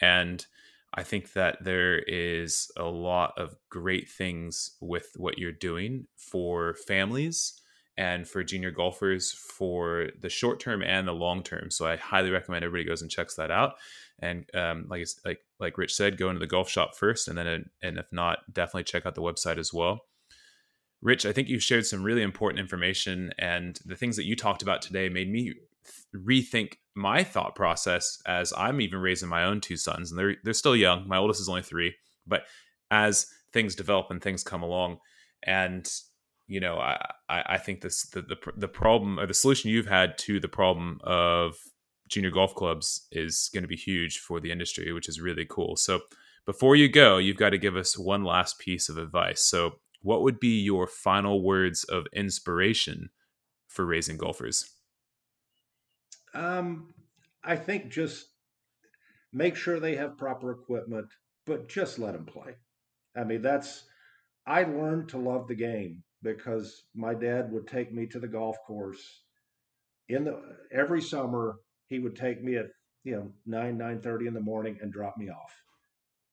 And 0.00 0.44
I 0.92 1.02
think 1.02 1.32
that 1.32 1.62
there 1.62 1.98
is 1.98 2.70
a 2.76 2.84
lot 2.84 3.34
of 3.38 3.56
great 3.70 4.08
things 4.08 4.76
with 4.80 5.12
what 5.16 5.38
you're 5.38 5.52
doing 5.52 6.06
for 6.16 6.74
families 6.74 7.60
and 7.98 8.28
for 8.28 8.44
junior 8.44 8.70
golfers 8.70 9.32
for 9.32 10.08
the 10.20 10.28
short 10.28 10.60
term 10.60 10.82
and 10.82 11.08
the 11.08 11.12
long 11.12 11.42
term. 11.42 11.70
So 11.70 11.86
I 11.86 11.96
highly 11.96 12.30
recommend 12.30 12.64
everybody 12.64 12.88
goes 12.88 13.02
and 13.02 13.10
checks 13.10 13.34
that 13.36 13.50
out. 13.50 13.74
And 14.18 14.46
um, 14.54 14.86
like 14.88 15.06
like 15.24 15.40
like 15.58 15.78
Rich 15.78 15.94
said, 15.94 16.18
go 16.18 16.28
into 16.28 16.38
the 16.40 16.46
golf 16.46 16.68
shop 16.68 16.94
first, 16.94 17.28
and 17.28 17.36
then 17.36 17.70
and 17.82 17.98
if 17.98 18.06
not, 18.12 18.38
definitely 18.52 18.84
check 18.84 19.04
out 19.04 19.14
the 19.14 19.22
website 19.22 19.58
as 19.58 19.72
well. 19.72 20.00
Rich, 21.02 21.26
I 21.26 21.32
think 21.32 21.48
you 21.48 21.58
shared 21.58 21.86
some 21.86 22.02
really 22.02 22.22
important 22.22 22.60
information, 22.60 23.32
and 23.38 23.78
the 23.84 23.96
things 23.96 24.16
that 24.16 24.24
you 24.24 24.34
talked 24.34 24.62
about 24.62 24.80
today 24.80 25.08
made 25.10 25.30
me 25.30 25.54
rethink 26.14 26.74
my 26.94 27.22
thought 27.22 27.54
process 27.54 28.18
as 28.26 28.52
I'm 28.56 28.80
even 28.80 29.00
raising 29.00 29.28
my 29.28 29.44
own 29.44 29.60
two 29.60 29.76
sons, 29.76 30.10
and 30.10 30.18
they're 30.18 30.36
they're 30.44 30.54
still 30.54 30.76
young. 30.76 31.06
My 31.06 31.18
oldest 31.18 31.40
is 31.40 31.48
only 31.48 31.62
three, 31.62 31.94
but 32.26 32.44
as 32.90 33.26
things 33.52 33.74
develop 33.74 34.10
and 34.10 34.22
things 34.22 34.42
come 34.42 34.62
along, 34.62 34.98
and 35.42 35.86
you 36.48 36.60
know, 36.60 36.78
I 36.78 36.98
I 37.28 37.58
think 37.58 37.80
this 37.80 38.08
the 38.10 38.22
the, 38.22 38.36
the 38.56 38.68
problem 38.68 39.18
or 39.18 39.26
the 39.26 39.34
solution 39.34 39.70
you've 39.70 39.86
had 39.86 40.16
to 40.18 40.40
the 40.40 40.48
problem 40.48 41.00
of 41.02 41.56
junior 42.08 42.30
golf 42.30 42.54
clubs 42.54 43.06
is 43.10 43.50
going 43.52 43.64
to 43.64 43.68
be 43.68 43.76
huge 43.76 44.18
for 44.18 44.40
the 44.40 44.52
industry, 44.52 44.92
which 44.92 45.08
is 45.08 45.20
really 45.20 45.46
cool. 45.48 45.76
So 45.76 46.00
before 46.44 46.76
you 46.76 46.88
go, 46.88 47.18
you've 47.18 47.36
got 47.36 47.50
to 47.50 47.58
give 47.58 47.76
us 47.76 47.98
one 47.98 48.22
last 48.22 48.60
piece 48.60 48.88
of 48.88 48.96
advice. 48.96 49.44
So 49.44 49.80
what 50.02 50.22
would 50.22 50.38
be 50.38 50.60
your 50.60 50.86
final 50.86 51.42
words 51.42 51.82
of 51.84 52.06
inspiration 52.12 53.10
for 53.66 53.84
raising 53.84 54.16
golfers? 54.16 54.70
Um, 56.32 56.94
I 57.42 57.56
think 57.56 57.90
just 57.90 58.26
make 59.32 59.56
sure 59.56 59.80
they 59.80 59.96
have 59.96 60.16
proper 60.16 60.52
equipment, 60.52 61.08
but 61.44 61.68
just 61.68 61.98
let 61.98 62.12
them 62.12 62.24
play. 62.24 62.54
I 63.16 63.24
mean, 63.24 63.42
that's 63.42 63.84
I 64.46 64.62
learned 64.62 65.08
to 65.08 65.18
love 65.18 65.48
the 65.48 65.56
game 65.56 66.04
because 66.34 66.84
my 66.94 67.14
dad 67.14 67.52
would 67.52 67.66
take 67.66 67.92
me 67.92 68.06
to 68.06 68.18
the 68.18 68.28
golf 68.28 68.56
course 68.66 69.22
in 70.08 70.24
the 70.24 70.40
every 70.72 71.02
summer. 71.02 71.56
He 71.88 71.98
would 71.98 72.16
take 72.16 72.42
me 72.42 72.56
at 72.56 72.66
you 73.04 73.16
know 73.16 73.32
nine 73.46 73.78
nine 73.78 74.00
thirty 74.00 74.26
in 74.26 74.34
the 74.34 74.40
morning 74.40 74.78
and 74.80 74.92
drop 74.92 75.16
me 75.16 75.28
off, 75.30 75.52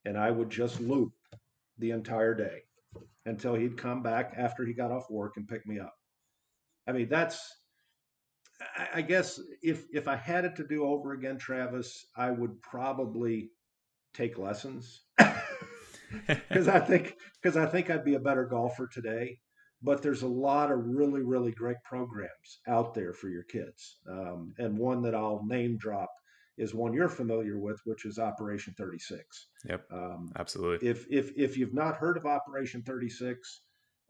and 0.06 0.18
I 0.18 0.32
would 0.32 0.50
just 0.50 0.80
loop 0.80 1.14
the 1.78 1.92
entire 1.92 2.34
day 2.34 2.64
until 3.26 3.56
he'd 3.56 3.78
come 3.78 4.04
back 4.04 4.34
after 4.38 4.66
he 4.66 4.74
got 4.74 4.92
off 4.92 5.10
work 5.10 5.34
and 5.38 5.48
pick 5.48 5.66
me 5.66 5.80
up. 5.80 5.96
I 6.88 6.92
mean, 6.92 7.10
that's 7.10 7.40
I 8.94 9.02
guess 9.02 9.40
if 9.62 9.86
if 9.94 10.08
I 10.08 10.16
had 10.16 10.46
it 10.46 10.56
to 10.58 10.68
do 10.68 10.86
over 10.86 11.14
again, 11.14 11.38
Travis, 11.38 12.06
I 12.16 12.32
would 12.32 12.62
probably 12.62 13.50
take 14.14 14.38
lessons 14.38 15.02
because 16.28 16.68
I 16.68 16.80
think 16.80 17.16
because 17.42 17.58
I 17.58 17.66
think 17.66 17.90
I'd 17.90 18.06
be 18.06 18.16
a 18.16 18.20
better 18.20 18.46
golfer 18.46 18.88
today. 18.88 19.40
But 19.84 20.02
there's 20.02 20.22
a 20.22 20.28
lot 20.28 20.72
of 20.72 20.80
really 20.86 21.22
really 21.22 21.52
great 21.52 21.84
programs 21.84 22.60
out 22.68 22.94
there 22.94 23.14
for 23.14 23.30
your 23.30 23.44
kids, 23.44 23.98
um, 24.10 24.54
and 24.58 24.78
one 24.78 25.02
that 25.04 25.16
I'll 25.16 25.44
name 25.46 25.78
drop 25.78 26.10
is 26.58 26.74
one 26.74 26.94
you're 26.94 27.10
familiar 27.10 27.58
with, 27.58 27.82
which 27.86 28.06
is 28.06 28.20
Operation 28.20 28.76
36. 28.78 29.48
Yep, 29.68 29.86
um, 29.92 30.32
absolutely. 30.38 30.88
If 30.88 31.06
if 31.10 31.32
if 31.36 31.58
you've 31.58 31.74
not 31.74 31.98
heard 31.98 32.18
of 32.18 32.26
Operation 32.26 32.84
36, 32.84 33.62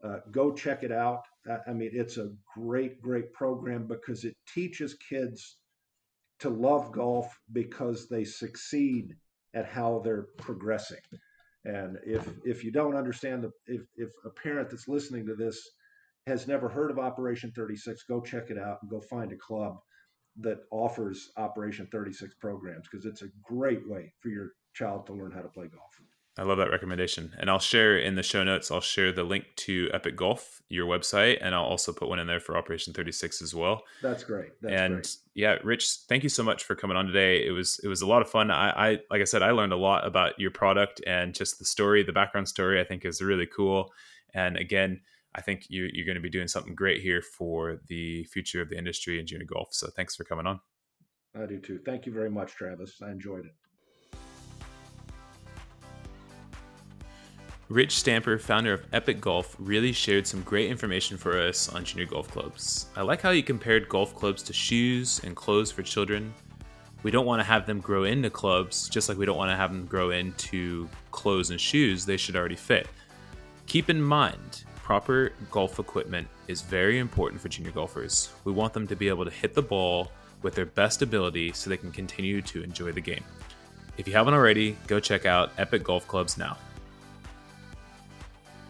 uh, 0.04 0.18
go 0.30 0.52
check 0.52 0.82
it 0.82 0.92
out. 0.92 1.22
I 1.66 1.72
mean, 1.72 1.90
it's 1.92 2.18
a 2.18 2.32
great, 2.54 3.00
great 3.00 3.32
program 3.32 3.86
because 3.86 4.24
it 4.24 4.36
teaches 4.52 4.94
kids 4.94 5.56
to 6.40 6.50
love 6.50 6.92
golf 6.92 7.38
because 7.52 8.08
they 8.08 8.24
succeed 8.24 9.14
at 9.54 9.66
how 9.66 10.02
they're 10.04 10.26
progressing. 10.36 10.98
And 11.64 11.98
if 12.04 12.28
if 12.44 12.64
you 12.64 12.72
don't 12.72 12.96
understand 12.96 13.44
the 13.44 13.50
if 13.66 13.82
if 13.96 14.10
a 14.24 14.30
parent 14.30 14.70
that's 14.70 14.88
listening 14.88 15.26
to 15.26 15.34
this 15.34 15.60
has 16.26 16.46
never 16.46 16.68
heard 16.68 16.90
of 16.90 16.98
Operation 16.98 17.52
36, 17.54 18.04
go 18.04 18.20
check 18.20 18.50
it 18.50 18.58
out 18.58 18.78
and 18.82 18.90
go 18.90 19.00
find 19.00 19.32
a 19.32 19.36
club 19.36 19.76
that 20.40 20.58
offers 20.70 21.30
Operation 21.36 21.88
36 21.92 22.34
programs 22.40 22.86
because 22.90 23.06
it's 23.06 23.22
a 23.22 23.28
great 23.42 23.88
way 23.88 24.12
for 24.20 24.28
your 24.28 24.50
child 24.74 25.06
to 25.06 25.12
learn 25.12 25.32
how 25.32 25.42
to 25.42 25.48
play 25.48 25.66
golf. 25.66 25.92
I 26.36 26.42
love 26.42 26.58
that 26.58 26.70
recommendation. 26.70 27.32
And 27.38 27.48
I'll 27.48 27.60
share 27.60 27.96
in 27.96 28.16
the 28.16 28.22
show 28.22 28.42
notes, 28.42 28.70
I'll 28.70 28.80
share 28.80 29.12
the 29.12 29.22
link 29.22 29.44
to 29.56 29.88
EPEC 29.94 30.16
Golf, 30.16 30.62
your 30.68 30.86
website, 30.86 31.38
and 31.40 31.54
I'll 31.54 31.64
also 31.64 31.92
put 31.92 32.08
one 32.08 32.18
in 32.18 32.26
there 32.26 32.40
for 32.40 32.56
Operation 32.56 32.92
36 32.92 33.40
as 33.40 33.54
well. 33.54 33.84
That's 34.02 34.24
great. 34.24 34.60
That's 34.60 34.74
and 34.74 34.94
great. 34.94 35.16
yeah, 35.34 35.56
Rich, 35.62 35.88
thank 36.08 36.24
you 36.24 36.28
so 36.28 36.42
much 36.42 36.64
for 36.64 36.74
coming 36.74 36.96
on 36.96 37.06
today. 37.06 37.46
It 37.46 37.52
was 37.52 37.80
it 37.84 37.88
was 37.88 38.02
a 38.02 38.06
lot 38.06 38.20
of 38.20 38.28
fun. 38.28 38.50
I, 38.50 38.70
I 38.70 38.90
like 39.10 39.20
I 39.20 39.24
said, 39.24 39.42
I 39.42 39.52
learned 39.52 39.72
a 39.72 39.76
lot 39.76 40.06
about 40.06 40.38
your 40.40 40.50
product 40.50 41.00
and 41.06 41.34
just 41.34 41.60
the 41.60 41.64
story, 41.64 42.02
the 42.02 42.12
background 42.12 42.48
story 42.48 42.80
I 42.80 42.84
think 42.84 43.04
is 43.04 43.22
really 43.22 43.46
cool. 43.46 43.92
And 44.34 44.56
again, 44.56 45.02
I 45.36 45.40
think 45.40 45.66
you, 45.68 45.88
you're 45.92 46.06
going 46.06 46.16
to 46.16 46.20
be 46.20 46.30
doing 46.30 46.48
something 46.48 46.74
great 46.74 47.00
here 47.00 47.22
for 47.22 47.80
the 47.88 48.24
future 48.24 48.60
of 48.60 48.70
the 48.70 48.78
industry 48.78 49.20
in 49.20 49.26
junior 49.26 49.46
golf. 49.46 49.68
So 49.72 49.88
thanks 49.94 50.16
for 50.16 50.24
coming 50.24 50.46
on. 50.46 50.60
I 51.40 51.46
do 51.46 51.58
too. 51.58 51.80
Thank 51.84 52.06
you 52.06 52.12
very 52.12 52.30
much, 52.30 52.54
Travis. 52.54 53.00
I 53.02 53.10
enjoyed 53.10 53.46
it. 53.46 53.52
Rich 57.70 57.96
Stamper, 57.96 58.38
founder 58.38 58.74
of 58.74 58.90
EPEC 58.90 59.20
Golf, 59.22 59.56
really 59.58 59.92
shared 59.92 60.26
some 60.26 60.42
great 60.42 60.70
information 60.70 61.16
for 61.16 61.38
us 61.38 61.70
on 61.70 61.82
junior 61.82 62.04
golf 62.04 62.30
clubs. 62.30 62.88
I 62.94 63.00
like 63.00 63.22
how 63.22 63.32
he 63.32 63.40
compared 63.42 63.88
golf 63.88 64.14
clubs 64.14 64.42
to 64.44 64.52
shoes 64.52 65.22
and 65.24 65.34
clothes 65.34 65.72
for 65.72 65.82
children. 65.82 66.34
We 67.02 67.10
don't 67.10 67.24
want 67.24 67.40
to 67.40 67.44
have 67.44 67.66
them 67.66 67.80
grow 67.80 68.04
into 68.04 68.28
clubs, 68.28 68.86
just 68.90 69.08
like 69.08 69.16
we 69.16 69.24
don't 69.24 69.38
want 69.38 69.50
to 69.50 69.56
have 69.56 69.72
them 69.72 69.86
grow 69.86 70.10
into 70.10 70.90
clothes 71.10 71.48
and 71.50 71.60
shoes, 71.60 72.04
they 72.04 72.18
should 72.18 72.36
already 72.36 72.54
fit. 72.54 72.86
Keep 73.66 73.88
in 73.88 74.00
mind, 74.00 74.64
proper 74.76 75.32
golf 75.50 75.78
equipment 75.78 76.28
is 76.48 76.60
very 76.60 76.98
important 76.98 77.40
for 77.40 77.48
junior 77.48 77.72
golfers. 77.72 78.30
We 78.44 78.52
want 78.52 78.74
them 78.74 78.86
to 78.88 78.94
be 78.94 79.08
able 79.08 79.24
to 79.24 79.30
hit 79.30 79.54
the 79.54 79.62
ball 79.62 80.12
with 80.42 80.54
their 80.54 80.66
best 80.66 81.00
ability 81.00 81.52
so 81.54 81.70
they 81.70 81.78
can 81.78 81.92
continue 81.92 82.42
to 82.42 82.62
enjoy 82.62 82.92
the 82.92 83.00
game. 83.00 83.24
If 83.96 84.06
you 84.06 84.12
haven't 84.12 84.34
already, 84.34 84.76
go 84.86 85.00
check 85.00 85.24
out 85.24 85.56
EPEC 85.56 85.82
Golf 85.82 86.06
Clubs 86.06 86.36
now. 86.36 86.58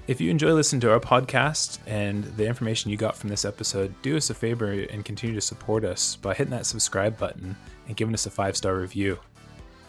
If 0.06 0.20
you 0.20 0.30
enjoy 0.30 0.52
listening 0.52 0.80
to 0.82 0.92
our 0.92 1.00
podcast 1.00 1.78
and 1.86 2.24
the 2.36 2.46
information 2.46 2.90
you 2.90 2.98
got 2.98 3.16
from 3.16 3.30
this 3.30 3.46
episode, 3.46 3.94
do 4.02 4.18
us 4.18 4.28
a 4.28 4.34
favor 4.34 4.70
and 4.70 5.02
continue 5.02 5.34
to 5.34 5.40
support 5.40 5.82
us 5.82 6.16
by 6.16 6.34
hitting 6.34 6.50
that 6.50 6.66
subscribe 6.66 7.16
button 7.16 7.56
and 7.88 7.96
giving 7.96 8.12
us 8.12 8.26
a 8.26 8.30
five 8.30 8.54
star 8.54 8.76
review. 8.76 9.18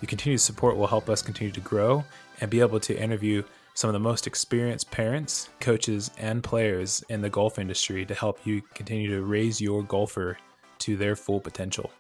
Your 0.02 0.08
continued 0.08 0.40
support 0.40 0.78
will 0.78 0.88
help 0.88 1.10
us 1.10 1.22
continue 1.22 1.52
to 1.52 1.60
grow 1.60 2.06
and 2.40 2.50
be 2.50 2.62
able 2.62 2.80
to 2.80 2.98
interview 2.98 3.44
some 3.74 3.90
of 3.90 3.94
the 3.94 4.00
most 4.00 4.26
experienced 4.26 4.90
parents, 4.90 5.50
coaches, 5.60 6.10
and 6.18 6.42
players 6.42 7.04
in 7.10 7.20
the 7.20 7.30
golf 7.30 7.60
industry 7.60 8.06
to 8.06 8.14
help 8.14 8.40
you 8.48 8.62
continue 8.74 9.10
to 9.10 9.22
raise 9.22 9.60
your 9.60 9.84
golfer 9.84 10.38
to 10.80 10.96
their 10.96 11.18
full 11.18 11.42
potential. 11.42 11.92